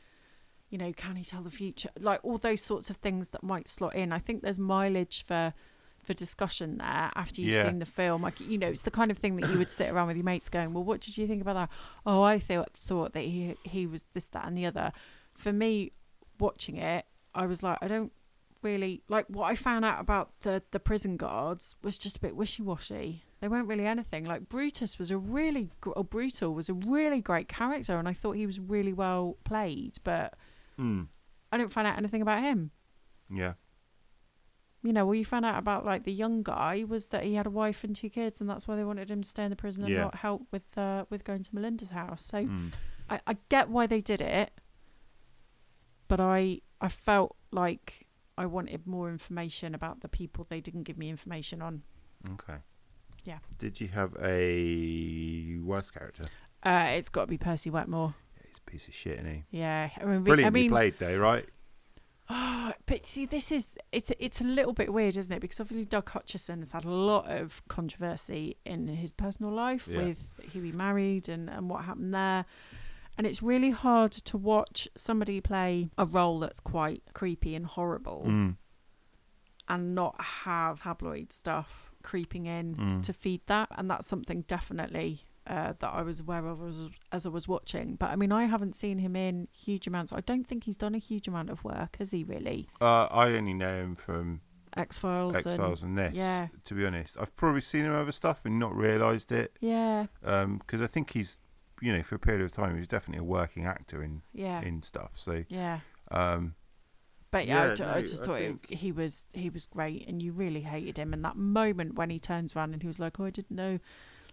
[0.68, 1.88] you know can he tell the future?
[1.98, 4.12] Like all those sorts of things that might slot in.
[4.12, 5.54] I think there's mileage for
[6.02, 7.66] for discussion there after you've Yeah.
[7.68, 8.22] seen the film.
[8.22, 10.24] Like you know it's the kind of thing that you would sit around with your
[10.24, 11.70] mates going well what did you think about that?
[12.04, 14.92] Oh i thought thought that he he was this that and the other.
[15.34, 15.92] For me
[16.40, 17.04] watching it
[17.34, 18.12] i was like i don't
[18.62, 22.34] really like what i found out about the the prison guards was just a bit
[22.36, 26.74] wishy-washy they weren't really anything like brutus was a really gr- or brutal was a
[26.74, 30.34] really great character and i thought he was really well played but
[30.78, 31.08] Mm.
[31.52, 32.70] i didn't find out anything about him
[33.30, 33.54] Yeah.
[34.82, 37.46] you know, all you found out about like the young guy was that he had
[37.46, 39.56] a wife and two kids, and that's why they wanted him to stay in the
[39.56, 40.02] prison and Yeah.
[40.04, 42.24] not help with uh, with going to Melinda's house.
[42.24, 42.72] So Mm.
[43.10, 44.52] I, I get why they did it,
[46.06, 50.96] but I I felt like I wanted more information about the people they didn't give
[50.96, 51.82] me information on.
[52.34, 52.58] Okay.
[53.28, 53.38] Yeah.
[53.58, 56.24] Did you have a worst character?
[56.64, 58.14] Uh, it's got to be Percy Wetmore.
[58.36, 59.44] Yeah, he's a piece of shit, isn't he?
[59.50, 61.46] Yeah, I mean, Brilliantly I mean, played, though, right?
[62.30, 65.40] Oh, but see, this is it's it's a little bit weird, isn't it?
[65.40, 69.98] Because obviously Doug Hutchison has had a lot of controversy in his personal life Yeah.
[70.04, 72.46] with who he married and and what happened there,
[73.18, 78.24] and it's really hard to watch somebody play a role that's quite creepy and horrible
[78.26, 78.56] Mm.
[79.68, 83.02] and not have tabloid stuff creeping in Mm.
[83.06, 85.10] to feed that, and that's something definitely.
[85.46, 86.78] Uh, that I was aware of as,
[87.10, 90.12] as I was watching, but I mean, I haven't seen him in huge amounts.
[90.12, 92.22] I don't think he's done a huge amount of work, has he?
[92.22, 92.68] Really?
[92.82, 94.42] Uh, I only know him from
[94.76, 95.36] X Files.
[95.36, 96.12] X Files and this.
[96.14, 96.48] yeah.
[96.66, 99.56] To be honest, I've probably seen him other stuff and not realised it.
[99.62, 101.38] Yeah, Because I think he's,
[101.80, 104.60] you know, for a period of time, he was definitely a working actor in yeah,
[104.60, 105.12] in stuff.
[105.16, 105.80] So, yeah.
[106.10, 106.56] um,
[107.30, 110.06] But yeah, I Yeah, I, no, just I thought it, he was he was great,
[110.08, 111.12] and you really hated him.
[111.12, 113.78] And that moment when he turns around and he was like, "Oh, I didn't know."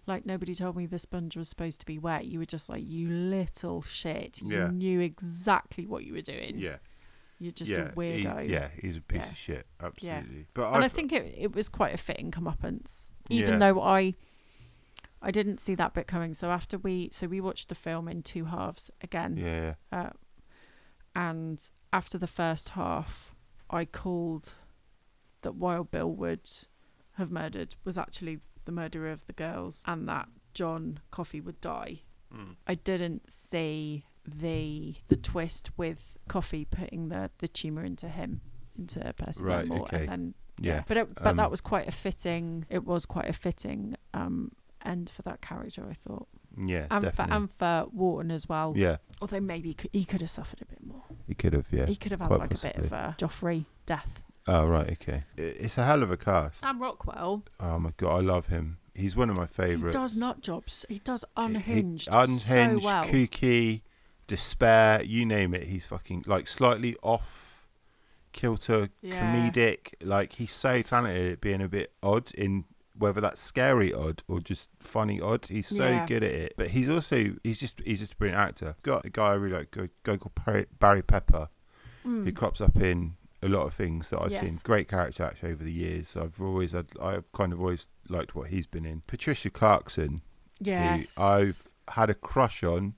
[0.08, 2.26] like nobody told me the sponge was supposed to be wet.
[2.26, 4.40] You were just like, you little shit.
[4.40, 4.68] You Yeah.
[4.68, 6.60] knew exactly what you were doing.
[6.60, 6.76] Yeah,
[7.40, 8.44] You're just yeah, a weirdo.
[8.44, 9.30] He, yeah, he's a piece Yeah.
[9.32, 9.66] of shit.
[9.82, 10.46] Absolutely.
[10.54, 13.58] But and I I've- think it it was quite a fitting comeuppance, even Yeah.
[13.74, 14.14] though I
[15.24, 16.36] I didn't see that bit coming.
[16.36, 20.12] So after we so we watched the film in two halves again, yeah, uh,
[21.16, 23.34] and after the first half,
[23.70, 24.56] I called
[25.42, 26.50] that Wild Bill would
[27.14, 32.02] have murdered was actually the murderer of the girls, and that John Coffey would die.
[32.34, 32.56] Mm.
[32.68, 38.42] I didn't see the the twist with Coffey putting the the tumor into him
[38.78, 39.98] into Percy Right, okay.
[40.00, 42.66] and then yeah, but it, but Um, that was quite a fitting.
[42.70, 44.52] It was quite a fitting um,
[44.84, 47.26] end for that character, I thought, yeah, and definitely.
[47.32, 48.74] for and for Wharton as well.
[48.76, 51.04] yeah, Although maybe he could, he could have suffered a bit more.
[51.28, 51.68] he could have.
[51.72, 51.86] Yeah.
[51.86, 54.24] He could have had like a bit of a Joffrey death.
[54.48, 55.24] Oh right, okay.
[55.38, 56.62] It's a hell of a cast.
[56.62, 58.78] Sam Rockwell, Oh my god, I love him.
[58.94, 59.96] He's one of my favourites.
[59.96, 60.86] he does nut jobs.
[60.88, 63.04] He does He- unhinged, unhinged, so well.
[63.06, 63.82] kooky,
[64.28, 65.64] despair, you name it.
[65.64, 67.68] He's fucking like slightly off
[68.34, 69.20] kilter, Yeah.
[69.36, 69.94] comedic.
[70.02, 72.66] Like he's so talented at being a bit odd in
[72.98, 75.46] whether that's scary odd or just funny odd.
[75.46, 76.06] He's so Yeah.
[76.06, 76.54] good at it.
[76.58, 78.76] But he's also he's just he's just a brilliant actor.
[78.84, 81.50] Got a guy I really like, a guy called Barry, Barry Pepper,
[82.04, 82.36] who Mm.
[82.36, 84.46] crops up in a lot of things that I've Yes.
[84.48, 84.60] seen.
[84.64, 86.16] Great character actor over the years.
[86.16, 89.02] I've always had, I've kind of always liked what he's been in.
[89.08, 90.22] Patricia Clarkson,
[90.60, 92.96] Yes, who I've had a crush on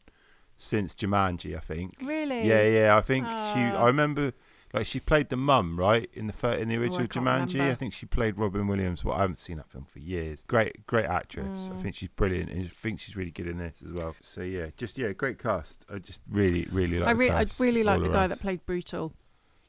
[0.57, 1.95] since Jumanji, I think.
[2.01, 2.47] really.
[2.47, 2.97] Yeah, yeah.
[2.97, 3.31] I think she.
[3.33, 3.83] Ah.
[3.83, 4.33] I remember,
[4.73, 7.53] like, she played the mum, right, in the fir- in the Oh, I original Jumanji.
[7.53, 7.71] remember.
[7.71, 9.03] I think she played Robin Williams.
[9.03, 10.43] Well, I haven't seen that film for years.
[10.47, 11.69] Great, great actress.
[11.71, 11.81] I Mm.
[11.81, 14.15] think she's brilliant, and I think she's really good in this as well.
[14.19, 15.85] So yeah, just yeah, great cast.
[15.89, 17.09] I just really, really like.
[17.09, 19.13] I, re- I really like the guy that played Brutal.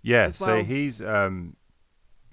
[0.02, 1.56] Yeah, as so he's um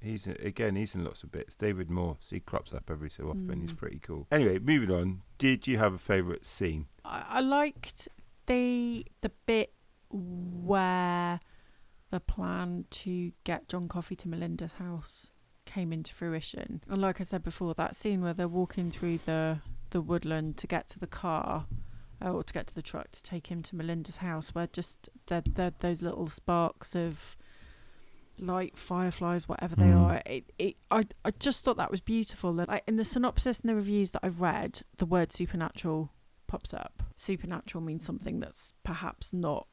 [0.01, 1.55] he's again he's in lots of bits.
[1.55, 3.61] David Morse, he crops up every so often.
[3.61, 3.77] He's Mm.
[3.77, 4.27] pretty cool.
[4.31, 5.21] Anyway, moving on.
[5.37, 6.87] Did you have a favourite scene?
[7.03, 8.07] I, I liked
[8.47, 9.73] the the bit
[10.09, 11.39] where
[12.11, 15.31] the plan to get John Coffey to Melinda's house
[15.65, 16.81] came into fruition.
[16.87, 19.59] And like I said before, that scene where they're walking through the
[19.91, 21.67] the woodland to get to the car
[22.23, 25.09] uh, or to get to the truck to take him to Melinda's house, where just
[25.27, 27.35] the, the, those little sparks of
[28.37, 30.01] light, fireflies, whatever they Mm.
[30.01, 30.21] are.
[30.25, 32.51] It, it, I, I just thought that was beautiful.
[32.53, 36.11] Like in the synopsis and the reviews that I've read, the word supernatural
[36.47, 37.03] pops up.
[37.15, 39.67] Supernatural means something that's perhaps not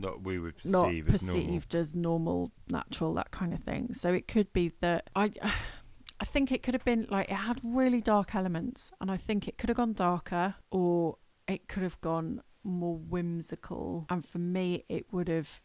[0.00, 1.42] Not we would not perceive as normal.
[1.42, 3.94] perceived as normal, natural, that kind of thing.
[3.94, 5.30] So it could be that I,
[6.20, 9.48] I think it could have been like it had really dark elements, and I think
[9.48, 14.06] it could have gone darker, or it could have gone more whimsical.
[14.08, 15.60] And for me, it would have,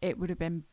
[0.00, 0.64] it would have been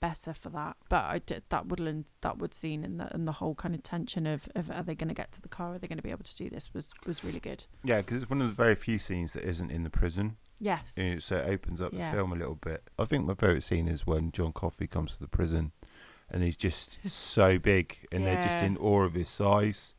[0.00, 0.76] better for that.
[0.88, 3.82] But I did that woodland, that wood scene, and the and the whole kind of
[3.82, 5.74] tension of, of are they going to get to the car?
[5.74, 6.74] Are they going to be able to do this?
[6.74, 7.64] Was was really good.
[7.82, 10.36] Yeah, because it's one of the very few scenes that isn't in the prison.
[10.60, 10.96] Yes.
[10.96, 12.10] Uh, So it opens up Yeah.
[12.10, 12.88] the film a little bit.
[12.98, 15.72] I think my favourite scene is when John Coffey comes to the prison
[16.30, 19.94] and he's just so big and they're just in awe of his size.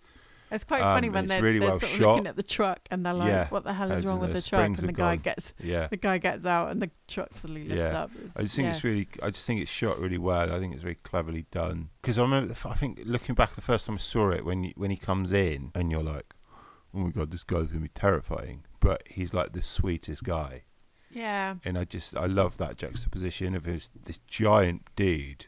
[0.52, 2.08] It's quite Um, funny when they're, really they're well sort of shot.
[2.16, 3.48] looking at the truck and they're like, Yeah.
[3.50, 5.24] "What the hell As is wrong with the truck?" And the guy gone.
[5.24, 5.88] gets Yeah.
[5.88, 8.00] the guy gets out and the truck suddenly lifts Yeah.
[8.04, 8.12] up.
[8.16, 8.76] It's- I just think yeah.
[8.76, 9.08] it's really.
[9.24, 10.54] I just think it's shot really well.
[10.54, 11.90] I think it's very cleverly done.
[12.02, 14.64] Because I remember, f- I think looking back the first time I saw it, when
[14.66, 16.36] you, when he comes in and you're like,
[16.94, 20.62] "Oh my god, this guy's gonna be terrifying," but he's like the sweetest guy,
[21.12, 21.56] yeah.
[21.66, 25.48] and I just I love that juxtaposition of his, this giant dude.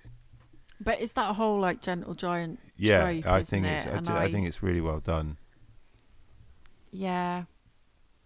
[0.82, 3.69] But it's that whole like gentle giant Yeah, trope, I think it?
[3.69, 3.86] it's.
[3.88, 5.38] I, do- I think it's really well done.
[6.91, 7.43] yeah,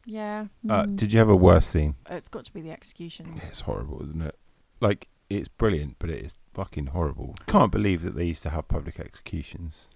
[0.05, 0.45] yeah.
[0.69, 0.95] Uh, mm.
[0.95, 1.95] did you have a worse scene?
[2.09, 3.33] it's got to be the execution.
[3.49, 4.35] It's horrible, isn't it?
[4.79, 7.35] Like it's brilliant, but it is fucking horrible.
[7.47, 9.89] Can't believe that they used to have public executions.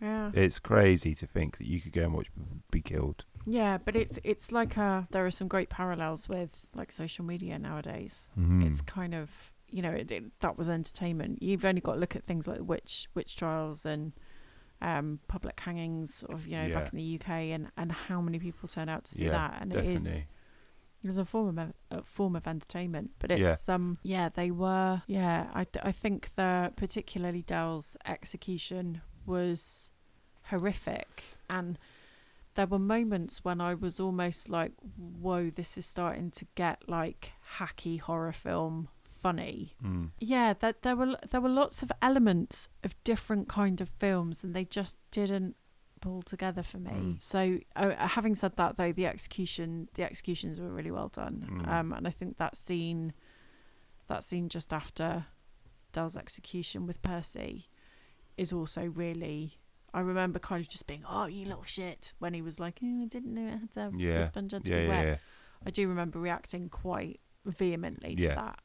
[0.00, 3.24] Yeah, It's crazy to think that you could go and watch people be killed.
[3.46, 3.78] Yeah.
[3.78, 8.26] But it's it's like a there are some great parallels with like social media nowadays.
[8.38, 8.66] Mhm.
[8.66, 11.42] It's kind of you know it, it, that was entertainment.
[11.42, 14.12] You've only got to look at things like witch witch trials and
[14.80, 16.74] um, public hangings, of you know Yeah.
[16.80, 19.58] back in the UK, and and how many people turn out to see Yeah, that,
[19.62, 23.10] and it is it was a form of a form of entertainment.
[23.18, 23.52] But Yeah.
[23.54, 29.90] it's um yeah they were yeah I I think the particularly Dell's execution was
[30.44, 31.78] horrific and.
[32.58, 37.30] There were moments when I was almost like, "Whoa, this is starting to get like
[37.58, 40.10] hacky horror film funny." Mm.
[40.20, 44.54] yeah that there were there were lots of elements of different kind of films and
[44.54, 45.54] they just didn't
[46.00, 47.22] pull together for me Mm.
[47.22, 47.40] so
[47.76, 51.68] uh, having said that though the execution the executions were really well done Mm.
[51.68, 53.12] um and i think that scene
[54.06, 55.26] that scene just after
[55.92, 57.68] Dell's execution with Percy
[58.36, 59.58] is also really
[59.94, 63.02] I remember kind of just being, "Oh, you little shit," when he was like, oh,
[63.02, 64.18] "I didn't know it had to have Yeah.
[64.18, 65.16] the sponge had to Yeah, be wet." yeah.
[65.66, 68.58] I do remember reacting quite vehemently to that.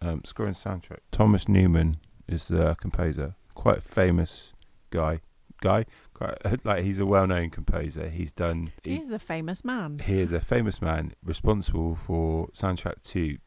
[0.00, 0.98] Um, score and soundtrack.
[1.12, 3.36] Thomas Newman is the composer.
[3.54, 4.52] Quite a famous
[4.90, 5.20] guy.
[5.60, 8.08] Guy, quite, like he's a well-known composer.
[8.10, 8.72] He's done.
[8.82, 10.00] He, He's a famous man.
[10.00, 13.38] he is a famous man responsible for soundtrack to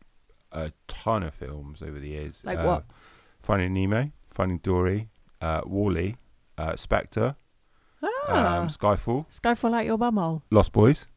[0.52, 2.42] a ton of films over the years.
[2.44, 2.86] Like Uh, what?
[3.42, 5.10] Finding Nemo, Finding Dory,
[5.42, 6.16] uh, WALL-E,
[6.58, 7.36] uh, Spectre,
[8.04, 10.42] Ah, um, Skyfall, Skyfall out your bumhole.
[10.52, 11.08] Lost Boys,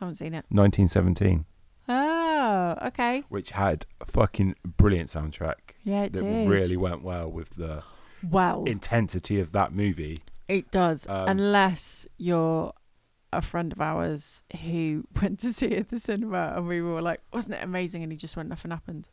[0.00, 0.44] Haven't seen it.
[0.50, 1.44] 1917,
[1.88, 3.22] Oh, okay.
[3.28, 6.48] which had a fucking brilliant soundtrack Yeah, it that did.
[6.48, 7.82] really went well with the
[8.22, 8.64] well.
[8.64, 10.18] intensity of that movie.
[10.48, 12.72] It does, Um, unless you're
[13.32, 17.02] a friend of ours who went to see it at the cinema, and we were
[17.02, 19.10] like, "Wasn't it amazing?" And he just went, "Nothing happened."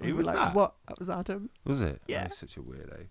[0.00, 0.10] Yeah.
[0.10, 0.54] Were was like, that?
[0.54, 0.74] What?
[0.88, 1.50] That was Adam.
[1.64, 2.00] Was it?
[2.06, 2.22] Yeah.
[2.24, 3.06] Oh, he's such a weirdo.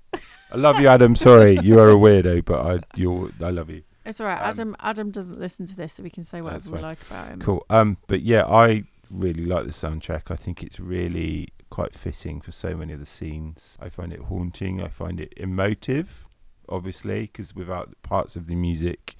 [0.52, 1.16] I love you, Adam.
[1.16, 3.84] Sorry, you are a weirdo, but I you're I love you.
[4.06, 4.40] It's all right.
[4.40, 4.76] Um, Adam.
[4.80, 7.40] Adam doesn't listen to this, so we can say whatever we like about him.
[7.40, 7.66] Cool.
[7.70, 10.32] Um, but yeah, I really like the soundtrack.
[10.32, 13.78] I think it's really quite fitting for so many of the scenes.
[13.82, 14.82] I find it haunting.
[14.82, 16.26] I find it emotive,
[16.68, 19.16] obviously, because without the parts of the music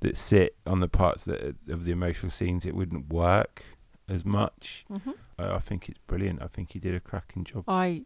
[0.00, 3.64] that sit on the parts that of the emotional scenes, it wouldn't work
[4.08, 4.84] as much.
[4.88, 6.42] hmm I, I think it's brilliant.
[6.42, 7.64] I think he did a cracking job.
[7.68, 8.04] I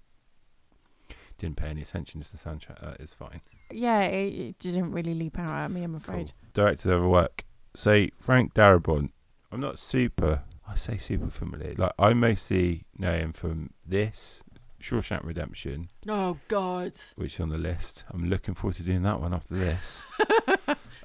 [1.38, 2.80] Didn't pay any attention to the soundtrack.
[2.80, 3.40] That is fine.
[3.72, 5.82] yeah, it, it didn't really leap out at me.
[5.82, 6.32] I'm afraid.
[6.42, 6.50] Cool.
[6.54, 7.44] Directors ever work.
[7.74, 9.10] Say Frank Darabont.
[9.52, 10.42] I'm not super.
[10.68, 11.74] I say super familiar.
[11.76, 14.42] Like I mostly know him from this
[14.80, 16.92] Shawshank Redemption, Oh God.
[17.16, 18.04] which is on the list.
[18.10, 20.02] I'm looking forward to doing that one after this.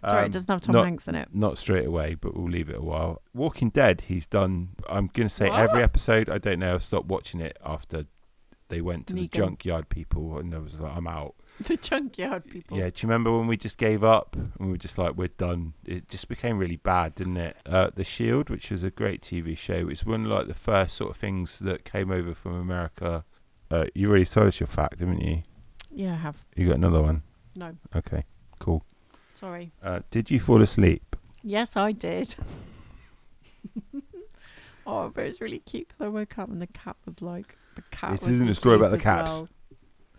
[0.06, 1.30] Sorry, Um, it doesn't have Tom not- Hanks in it.
[1.34, 3.22] Not straight away, but we'll leave it a while.
[3.34, 4.02] Walking Dead.
[4.08, 4.70] He's done.
[4.90, 5.60] I'm gonna say What?
[5.60, 6.30] every episode.
[6.30, 6.76] I don't know.
[6.76, 8.06] I stopped watching it after
[8.70, 11.36] they went to the junkyard people, and I was like, I'm out.
[11.60, 12.78] the junkyard people.
[12.78, 15.28] Yeah, do you remember when we just gave up and we were just like, we're
[15.30, 15.74] done?
[15.86, 17.56] It just became really bad, didn't it?
[17.66, 20.98] Uh, the Shield, which was a great TV show, it's one of like the first
[20.98, 23.24] sort of things that came over from America.
[23.72, 25.44] Uh, you already told us your fact, haven't you?
[25.92, 26.44] Yeah, I have.
[26.58, 27.24] You got another one?
[27.56, 28.26] No, Okay,
[28.60, 28.84] cool.
[29.36, 29.72] Sorry.
[29.84, 31.16] Uh, did you fall asleep?
[31.44, 32.36] Yes, I did.
[34.88, 37.84] oh, but it's really cute because I woke up and the cat was like, the
[37.92, 38.12] cat.
[38.12, 39.26] This isn't a story about the cat.
[39.26, 39.50] well.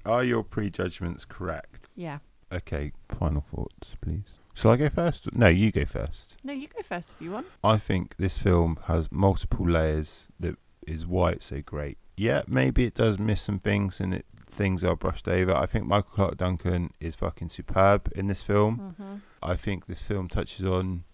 [0.05, 1.89] Are your prejudgments correct?
[1.97, 2.19] Yeah.
[2.53, 4.39] Okay, final thoughts, please.
[4.55, 5.35] Shall I go first?
[5.35, 6.37] No, you go first.
[6.45, 7.47] No, you go first if you want.
[7.65, 11.99] I think this film has multiple layers that is why it's so great.
[12.17, 14.27] Yeah, maybe it does miss some things and it,
[14.57, 15.55] things are brushed over.
[15.55, 18.95] I think Michael Clarke Duncan is fucking superb in this film.
[18.99, 19.17] Mm-hmm.
[19.43, 21.05] I think this film touches on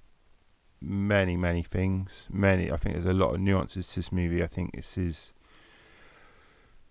[0.81, 2.29] many, many things.
[2.31, 2.71] Many.
[2.71, 4.43] I think there's a lot of nuances to this movie.
[4.43, 5.33] I think this is.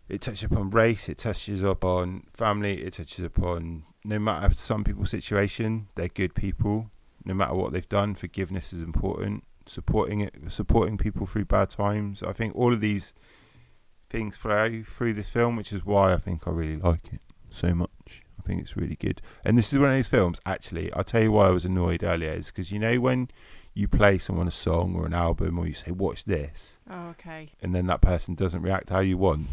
[0.09, 1.07] It touches upon race.
[1.07, 2.81] It touches upon family.
[2.83, 6.91] It touches upon no matter some people's situation, they're good people.
[7.23, 9.43] No matter what they've done, forgiveness is important.
[9.67, 12.23] Supporting it, supporting people through bad times.
[12.23, 13.13] I think all of these
[14.11, 17.73] things flow through this film, which is why I think I really like it so
[17.73, 18.21] much.
[18.39, 19.21] I think it's really good.
[19.45, 22.03] And this is one of those films, actually, I'll tell you why I was annoyed
[22.03, 23.29] earlier, is because you know when
[23.73, 27.49] you play someone a song or an album or you say, watch this, Oh, okay.
[27.61, 29.47] and then that person doesn't react how you want.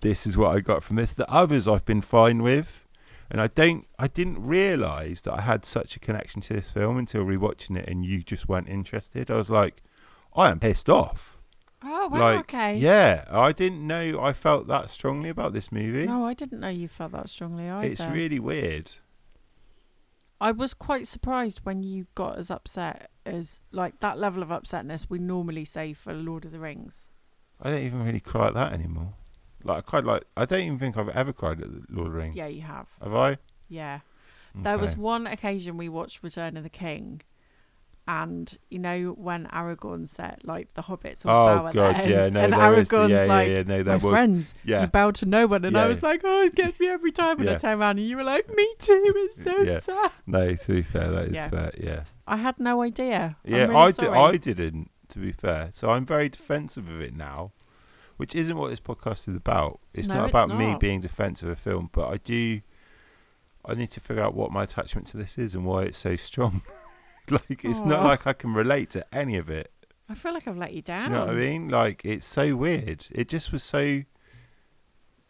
[0.00, 1.12] This is what I got from this.
[1.12, 2.80] The others I've been fine with.
[3.30, 6.98] And I don't I didn't realise that I had such a connection to this film
[6.98, 9.30] until rewatching it and you just weren't interested.
[9.30, 9.82] I was like,
[10.36, 11.33] I am pissed off.
[11.86, 12.76] Oh, well, like okay.
[12.76, 13.24] Yeah.
[13.30, 16.06] I didn't know I felt that strongly about this movie.
[16.06, 17.86] No, I didn't know you felt that strongly either.
[17.86, 18.92] it's really weird.
[20.40, 25.06] I was quite surprised when you got as upset as like that level of upsetness
[25.08, 27.08] we normally say for Lord of the Rings.
[27.60, 29.14] I don't even really cry like that anymore.
[29.62, 32.12] Like I cried like I don't even think I've ever cried at the Lord of
[32.12, 32.36] the Rings.
[32.36, 32.88] Yeah, you have.
[33.02, 33.38] Have I?
[33.68, 34.00] Yeah.
[34.54, 37.22] There was one occasion we watched Return of the King,
[38.06, 41.98] and you know when Aragorn said like the hobbits all bow Oh at god, the
[42.00, 44.54] end, yeah, no, and is the- Aragorn's yeah, like, yeah, yeah, no, "My was, friends,
[44.64, 44.80] yeah.
[44.82, 47.40] you bow to no one," and I was like, "Oh, it gets me every time."
[47.40, 50.12] And I turned around and you were like, "Me too." It's so sad.
[50.26, 51.72] No, to be fair, that is fair.
[51.78, 53.36] Yeah, I had no idea.
[53.44, 53.64] Yeah.
[53.64, 54.08] really I did.
[54.08, 54.90] I didn't.
[55.10, 57.52] To be fair, so I'm very defensive of it now,
[58.16, 59.80] which isn't what this podcast is about.
[59.92, 62.60] It's No, not it's about me being defensive of a film, but I do.
[63.64, 66.16] I need to figure out what my attachment to this is and why it's so
[66.16, 66.62] strong.
[67.30, 69.70] like it's not like I can relate to any of it.
[70.08, 70.98] I feel like I've let you down.
[70.98, 71.68] Do you know what I mean?
[71.68, 73.06] Like it's so weird.
[73.10, 73.78] It just was so.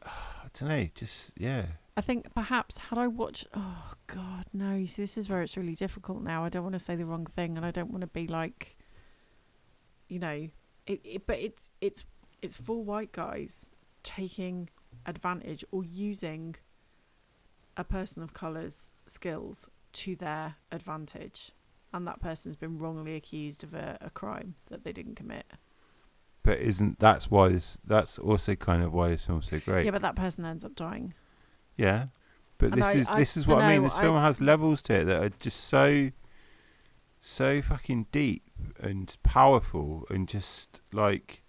[0.05, 0.89] I don't know.
[0.95, 1.67] Just yeah.
[1.97, 3.47] I think perhaps had I watched.
[3.55, 4.75] Oh God, no!
[4.75, 6.45] You see, this is where it's really difficult now.
[6.45, 8.77] I don't want to say the wrong thing, and I don't want to be like,
[10.09, 10.49] you know,
[10.87, 11.27] it, it.
[11.27, 12.05] But it's it's
[12.43, 13.67] it's four white guys
[14.03, 14.69] taking
[15.07, 16.57] advantage or using
[17.77, 21.53] a person of colour's skills to their advantage,
[21.95, 25.47] and that person's been wrongly accused of a, a crime that they didn't commit.
[26.43, 27.79] But isn't that's why this?
[27.87, 29.87] That's also kind of why this film's so great.
[29.87, 31.15] Yeah, but that person ends up dying.
[31.79, 32.09] Yeah,
[32.59, 33.85] but And this I- is I this is what I mean.
[33.85, 36.11] This I- film has levels to it that are just so,
[37.21, 38.43] so fucking deep
[38.79, 41.44] and powerful, and just like,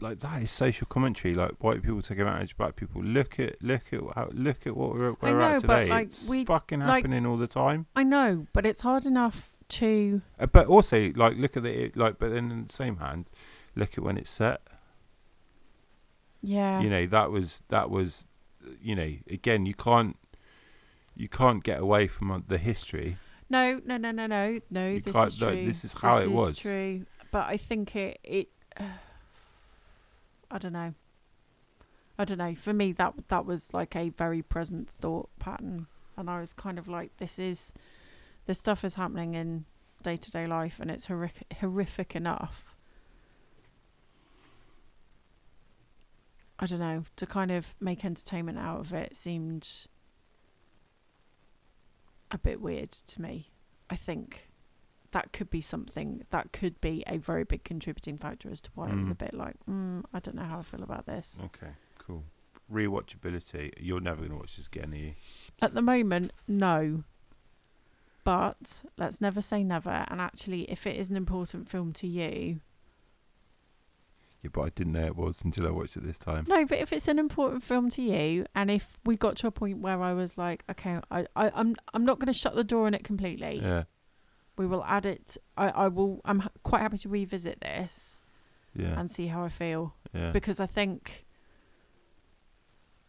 [0.00, 1.34] like that is social commentary.
[1.34, 3.02] Like white people take advantage of black people.
[3.02, 5.86] Look at look at how look at what we're, where we're at today.
[5.88, 7.86] like, it's we- fucking like- happening all the time.
[7.94, 10.20] I know, but it's hard enough to.
[10.38, 12.18] Uh, but also, like, look at the like.
[12.18, 13.26] But then, in the same hand,
[13.76, 14.60] look at when it's set.
[16.46, 16.80] Yeah.
[16.82, 18.26] you know that was that was
[18.82, 20.14] you know again you can't
[21.16, 23.16] you can't get away from uh, the history
[23.48, 24.88] No, no, no, no, no, no.
[24.90, 25.64] You This is no, true.
[25.66, 26.58] this is how This it is was.
[26.58, 28.18] True, but I think it.
[28.24, 28.48] It.
[30.50, 30.94] I don't know.
[32.18, 32.54] I don't know.
[32.54, 35.86] For me, that that was like a very present thought pattern,
[36.16, 37.72] and I was kind of like, "This is,
[38.46, 39.64] this stuff is happening in
[40.02, 42.76] day to day life, and it's horrific, horrific enough."
[46.58, 49.88] I don't know to kind of make entertainment out of it seemed
[52.30, 53.50] a bit weird to me.
[53.90, 54.50] I think
[55.14, 58.90] that could be something that could be a very big contributing factor as to why
[58.90, 59.18] it was a Mm.
[59.18, 61.38] bit like, mm, I don't know how I feel about this.
[61.46, 62.22] okay cool
[62.72, 65.12] rewatchability you're never going to watch this again are you
[65.62, 67.04] At the moment, no.
[68.24, 70.04] But let's never say never.
[70.08, 72.60] And actually, if it is an important film to you,
[74.42, 76.64] yeah but i didn't know it was until i watched it this time no.
[76.66, 79.78] But if it's an important film to you, and if we got to a point
[79.78, 82.86] where I was like, okay, I, I I'm I'm not going to shut the door
[82.86, 83.60] on it completely.
[83.62, 83.84] yeah
[84.56, 85.36] We will add it.
[85.56, 86.20] I I will.
[86.24, 88.20] I'm quite happy to revisit this
[88.76, 89.94] yeah and see how I feel.
[90.12, 91.24] yeah because I think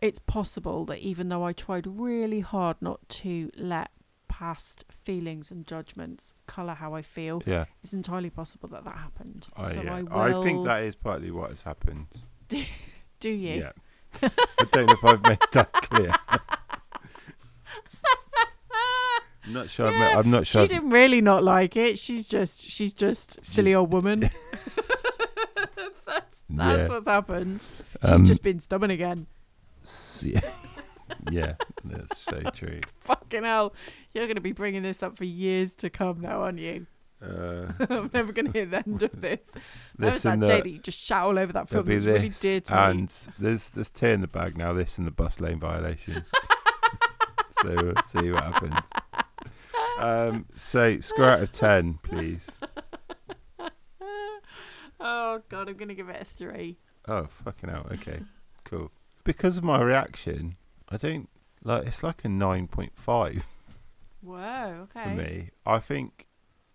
[0.02, 3.90] it's possible that even though I tried really hard not to let
[4.28, 9.48] past feelings and judgments colour how I feel, yeah it's entirely possible that that happened.
[9.56, 10.02] I, so yeah.
[10.12, 12.08] I I think that is partly what has happened
[13.20, 13.56] Do you?
[13.64, 13.72] yeah
[14.22, 14.30] i
[14.72, 16.14] don't know if i've made that clear
[19.46, 19.92] I'm not sure.
[19.92, 20.62] Yeah, I'm not sure.
[20.62, 22.00] She I've- didn't really not like it.
[22.00, 24.30] She's just she's just silly old woman.
[26.06, 26.88] that's that's Yeah.
[26.88, 27.68] what's happened.
[28.02, 29.28] She's Um, just been stubborn again.
[30.22, 30.40] yeah,
[31.32, 32.80] yeah, that's so true.
[33.02, 33.74] Fucking hell.
[34.14, 36.88] You're going to be bringing this up for years to come now, aren't you?
[37.22, 39.52] Uh, I'm never going to hear the end of this.
[39.98, 41.90] There was that and day that you just shout all over that film.
[41.90, 42.80] It's really dear to me.
[42.80, 44.74] and there's there's two in the bag now.
[44.74, 46.26] This and the bus lane violation.
[47.62, 48.90] so we'll see what happens.
[49.98, 52.48] Um, so score out of ten, please.
[55.00, 56.78] oh god, I'm going to give it a three.
[57.08, 57.88] Oh fucking hell.
[57.94, 58.20] Okay,
[58.64, 58.92] cool.
[59.24, 60.58] Because of my reaction,
[60.90, 61.30] I don't
[61.64, 61.88] like.
[61.88, 63.46] It's like a nine point five.
[64.22, 65.04] Whoa, okay.
[65.04, 65.50] for me.
[65.66, 66.26] I think,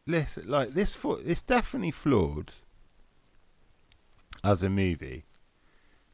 [0.07, 2.55] listen, like this, fo- it's definitely flawed
[4.45, 5.25] as a movie.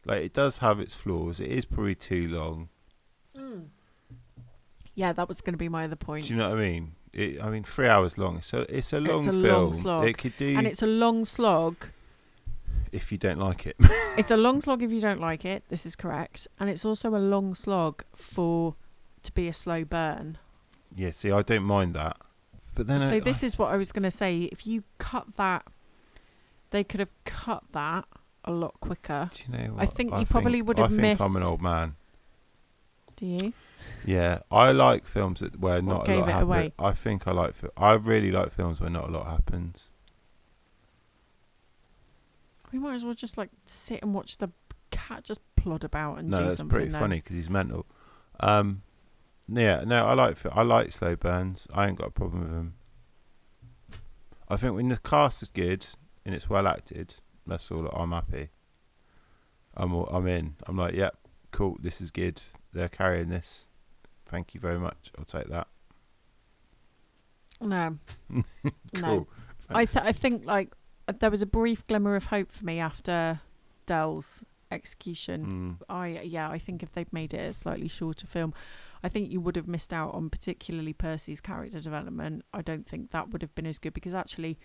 [0.05, 1.41] Like it does have its flaws.
[1.41, 2.69] It is probably too long.
[4.97, 6.25] Yeah, that was going to be my other point.
[6.27, 6.93] Do you know what I mean?
[7.13, 8.43] It, I mean, three hours long.
[8.43, 9.43] So it's a long it's a film.
[9.45, 10.09] long slog.
[10.09, 11.89] It could do and it's a long slog.
[12.93, 13.77] if you don't like it.
[14.19, 15.65] It's a long slog if you don't like it.
[15.69, 16.49] This is correct.
[16.59, 18.75] And it's also a long slog for
[19.23, 20.39] to be a slow burn.
[20.95, 21.11] yeah.
[21.11, 22.17] See, I don't mind that.
[22.75, 24.49] But then, so I, this is what I was going to say.
[24.51, 25.67] If you cut that,
[26.71, 28.07] they could have cut that
[28.45, 29.31] a lot quicker.
[29.35, 29.91] do you know I what?
[29.93, 31.97] think you probably would have I think I'm an old man.
[33.17, 33.53] Do you?
[34.05, 36.73] Yeah, I like films that where not a lot happens.
[36.79, 37.55] I think I like.
[37.77, 39.91] I really like films where not a lot happens.
[42.73, 44.51] We might as well just like sit and watch the
[44.91, 46.75] cat just plod about and no, do that's something.
[46.75, 47.01] pretty then.
[47.01, 47.87] funny because he's mental.
[48.41, 48.83] Um,
[49.49, 51.67] yeah, no, I like I like slow burns.
[51.73, 52.75] I ain't got a problem with them.
[54.49, 55.87] I think when the cast is good
[56.25, 57.17] and it's well acted,
[57.47, 57.87] that's all.
[57.89, 58.51] I'm happy.
[59.77, 60.57] I'm all, I'm in.
[60.67, 61.17] I'm like, yep,
[61.51, 61.77] cool.
[61.81, 62.43] This is good.
[62.73, 63.66] They're carrying this.
[64.29, 65.13] Thank you very much.
[65.19, 65.69] I'll take that.
[67.61, 67.99] No,
[68.93, 69.27] no.
[69.71, 70.75] I th- I think like
[71.21, 73.41] there was a brief glimmer of hope for me after
[73.87, 75.79] Dell's execution.
[75.81, 75.85] Mm.
[75.89, 78.53] I yeah, I think if they'd made it a slightly shorter film,
[79.03, 82.45] I think you would have missed out on particularly Percy's character development.
[82.53, 84.59] I don't think that would have been as good because actually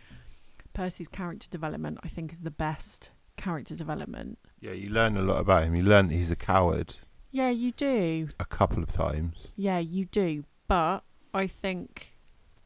[0.74, 4.38] Percy's character development I think is the best character development.
[4.59, 5.76] Yeah, you learn a lot about him.
[5.76, 6.95] You learn that he's a coward
[7.32, 8.29] Yeah, you do.
[8.39, 9.47] a couple of times.
[9.55, 10.43] Yeah, you do.
[10.67, 11.03] But
[11.34, 12.17] I think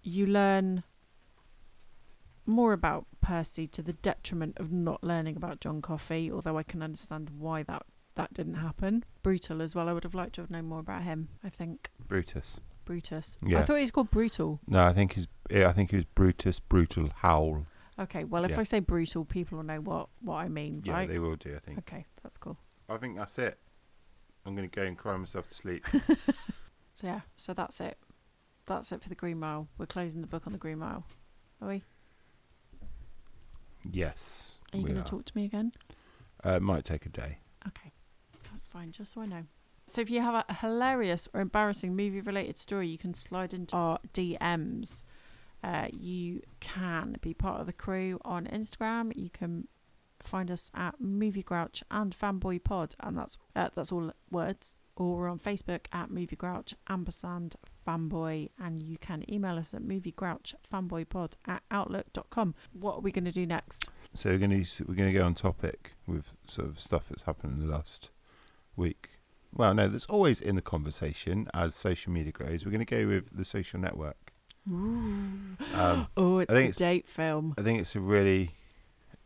[0.04, 0.84] you learn
[2.46, 6.82] more about Percy to the detriment of not learning about John Coffey, although I can
[6.84, 7.84] understand why that
[8.16, 9.04] that didn't happen.
[9.24, 9.90] Brutal as well.
[9.90, 11.30] I would have liked to have known more about him.
[11.44, 12.60] I think Brutus.
[12.86, 13.38] Brutus.
[13.46, 13.60] Yeah.
[13.60, 14.60] I thought he was called Brutal.
[14.68, 15.28] No, I think he's.
[15.50, 17.66] Yeah, I think he was Brutus, brutal, Howell.
[18.00, 18.60] Okay, well if Yeah.
[18.60, 21.10] I say brutal, people will know what what I mean, Yeah, right?
[21.10, 21.56] they will do.
[21.56, 21.80] I think.
[21.80, 22.58] Okay, that's cool.
[22.88, 23.58] I think that's it.
[24.46, 25.86] I'm gonna go and cry myself to sleep.
[26.96, 27.98] So yeah, so that's it.
[28.68, 29.68] That's it for the Green Mile.
[29.78, 31.04] We're closing the book on the Green Mile.
[31.62, 31.84] Are we?
[33.92, 34.54] yes.
[34.74, 35.74] Are you going to talk to me again?
[36.46, 37.40] Uh, it might take a day.
[37.68, 37.92] Okay,
[38.52, 38.92] that's fine.
[38.92, 39.44] Just so I know.
[39.88, 44.00] So if you have a hilarious or embarrassing movie-related story, you can slide into our
[44.14, 45.04] DMs.
[45.64, 49.16] Uh, you can be part of the crew on Instagram.
[49.16, 49.68] You can
[50.28, 54.76] find us at Movie Grouch and Fanboy Pod, and that's uh, that's all words.
[54.98, 59.82] Or we're on Facebook at Movie Grouch ampersand fanboy, and you can email us at
[59.82, 62.56] moviegrouchfanboypod at outlook.com.
[62.72, 63.90] What are we going to do next?
[64.14, 67.68] So we're gonna we're gonna go on topic with sort of stuff that's happened in
[67.68, 68.10] the last
[68.78, 69.10] week.
[69.54, 72.66] Well, no, that's always in the conversation as social media grows.
[72.66, 74.32] We're gonna go with the social network.
[74.68, 77.54] Um, oh, it's the it's- date film.
[77.58, 78.52] I think it's a really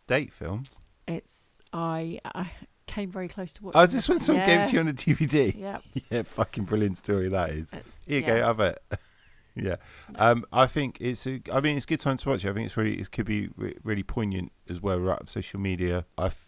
[0.07, 0.63] date film.
[1.09, 2.51] It's I I
[2.85, 3.81] came very close to watching.
[3.81, 5.53] Oh, is this when someone gave it to you on the DVD?
[5.55, 5.79] Yeah,
[6.11, 7.73] yeah, fucking brilliant story that is.
[7.73, 8.39] it's, Here you yeah.
[8.39, 8.83] go, have it.
[9.55, 9.75] yeah,
[10.15, 11.25] um, I think it's.
[11.25, 12.49] A, I mean, it's a good time to watch it.
[12.49, 12.99] I think it's really.
[12.99, 14.99] It could be re- really poignant as well.
[14.99, 16.05] We're social media.
[16.17, 16.27] I.
[16.27, 16.45] F-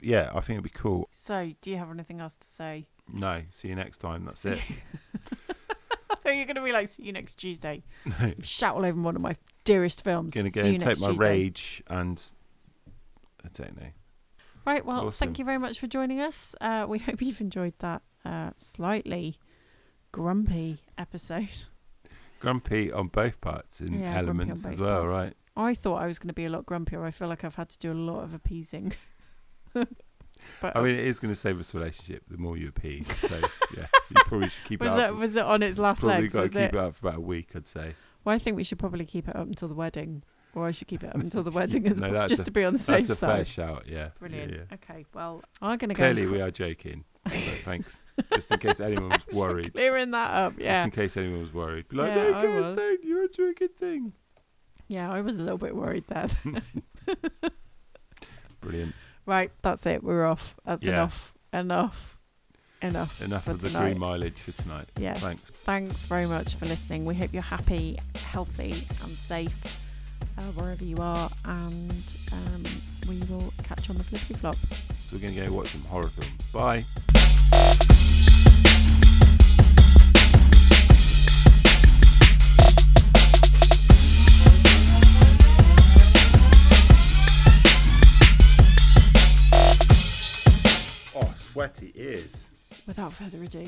[0.00, 1.08] yeah, I think it'd be cool.
[1.10, 2.86] So, do you have anything else to say?
[3.12, 4.24] No, see you next time.
[4.24, 4.60] That's it.
[6.10, 8.34] I thought you're going to be like, "See you next Tuesday." No.
[8.42, 10.32] Shout all over one of my dearest films.
[10.34, 11.24] Gonna go See you and take next my Tuesday.
[11.24, 12.22] rage and
[13.46, 13.88] I don't know.
[14.66, 14.84] Right.
[14.84, 15.12] Well, Awesome.
[15.12, 16.54] thank you very much for joining us.
[16.60, 19.38] Uh, we hope you've enjoyed that uh, slightly
[20.12, 21.48] grumpy episode.
[22.40, 25.16] Grumpy on both parts in Yeah, elements as well, parts.
[25.16, 25.34] right?
[25.56, 27.02] I thought I was going to be a lot grumpier.
[27.06, 28.92] I feel like I've had to do a lot of appeasing.
[29.72, 33.14] but I mean, it is going to save us a relationship the more you appease.
[33.16, 33.36] So
[33.76, 35.14] yeah, you probably should keep was it up.
[35.16, 36.34] was it on its last probably legs?
[36.34, 36.74] got to keep it?
[36.74, 37.94] it up for about a week, I'd say.
[38.24, 40.22] Well, I think we should probably keep it up until the wedding,
[40.56, 42.64] or I should keep it up until the wedding as No, just a- to be
[42.64, 43.08] on the safe side.
[43.08, 43.84] That's a fair shout.
[43.86, 44.52] Yeah, Brilliant.
[44.52, 44.74] Yeah, yeah.
[44.76, 46.02] Okay, well, I'm going to go.
[46.02, 47.04] Clearly, we are joking.
[47.28, 48.02] thanks.
[48.32, 49.74] Just in case anyone was worried.
[49.74, 50.84] Clearing that up, Yeah.
[50.86, 51.88] Just in case anyone was worried.
[51.88, 53.04] Be like, Yeah, no, guys, don't.
[53.04, 54.12] You're into a good thing.
[54.88, 56.28] Yeah, I was a little bit worried there.
[58.60, 58.94] Brilliant.
[59.26, 60.02] right, that's it.
[60.02, 60.56] We're off.
[60.64, 60.92] That's Yeah.
[60.92, 61.34] enough.
[61.52, 62.18] Enough.
[62.82, 63.22] Enough.
[63.22, 63.82] Enough for of the tonight.
[63.90, 64.86] green mileage for tonight.
[64.98, 65.14] Yeah.
[65.14, 65.42] Thanks.
[65.42, 67.04] Thanks very much for listening.
[67.04, 67.98] We hope you're happy,
[68.30, 69.82] healthy, and safe
[70.38, 72.64] uh, wherever you are, and um,
[73.08, 74.56] we will catch you on the flippy flop.
[74.56, 76.52] So we're going to go watch some horror films.
[76.52, 76.84] Bye.
[91.18, 92.50] Oh, sweaty ears.
[92.86, 93.66] Without further ado.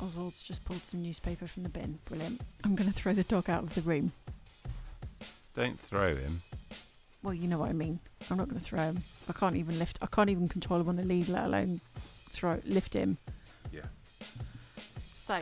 [0.00, 1.98] Oswald's just pulled some newspaper from the bin.
[2.06, 2.40] Brilliant.
[2.64, 4.12] I'm going to throw the dog out of the room.
[5.54, 6.42] Don't throw him.
[7.22, 8.00] Well, you know what I mean.
[8.30, 8.98] I'm not going to throw him.
[9.28, 9.98] I can't even lift.
[10.02, 11.80] I can't even control him on the lead, let alone
[12.30, 13.18] throw lift him.
[13.72, 13.82] Yeah.
[15.12, 15.40] So,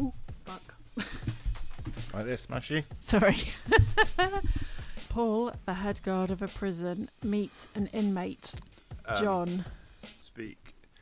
[0.00, 0.12] ooh,
[0.44, 1.06] fuck.
[2.14, 2.84] Like this, Smashy.
[3.00, 3.36] Sorry.
[5.10, 8.52] Paul, the head guard of a prison, meets an inmate,
[9.06, 9.64] Um, John.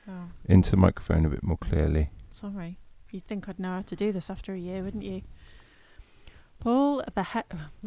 [0.09, 2.11] Oh, into the microphone a bit more clearly.
[2.31, 2.77] sorry.
[3.11, 5.23] You'd think I'd know how to do this after a year, wouldn't you?
[6.61, 7.45] Paul, the head.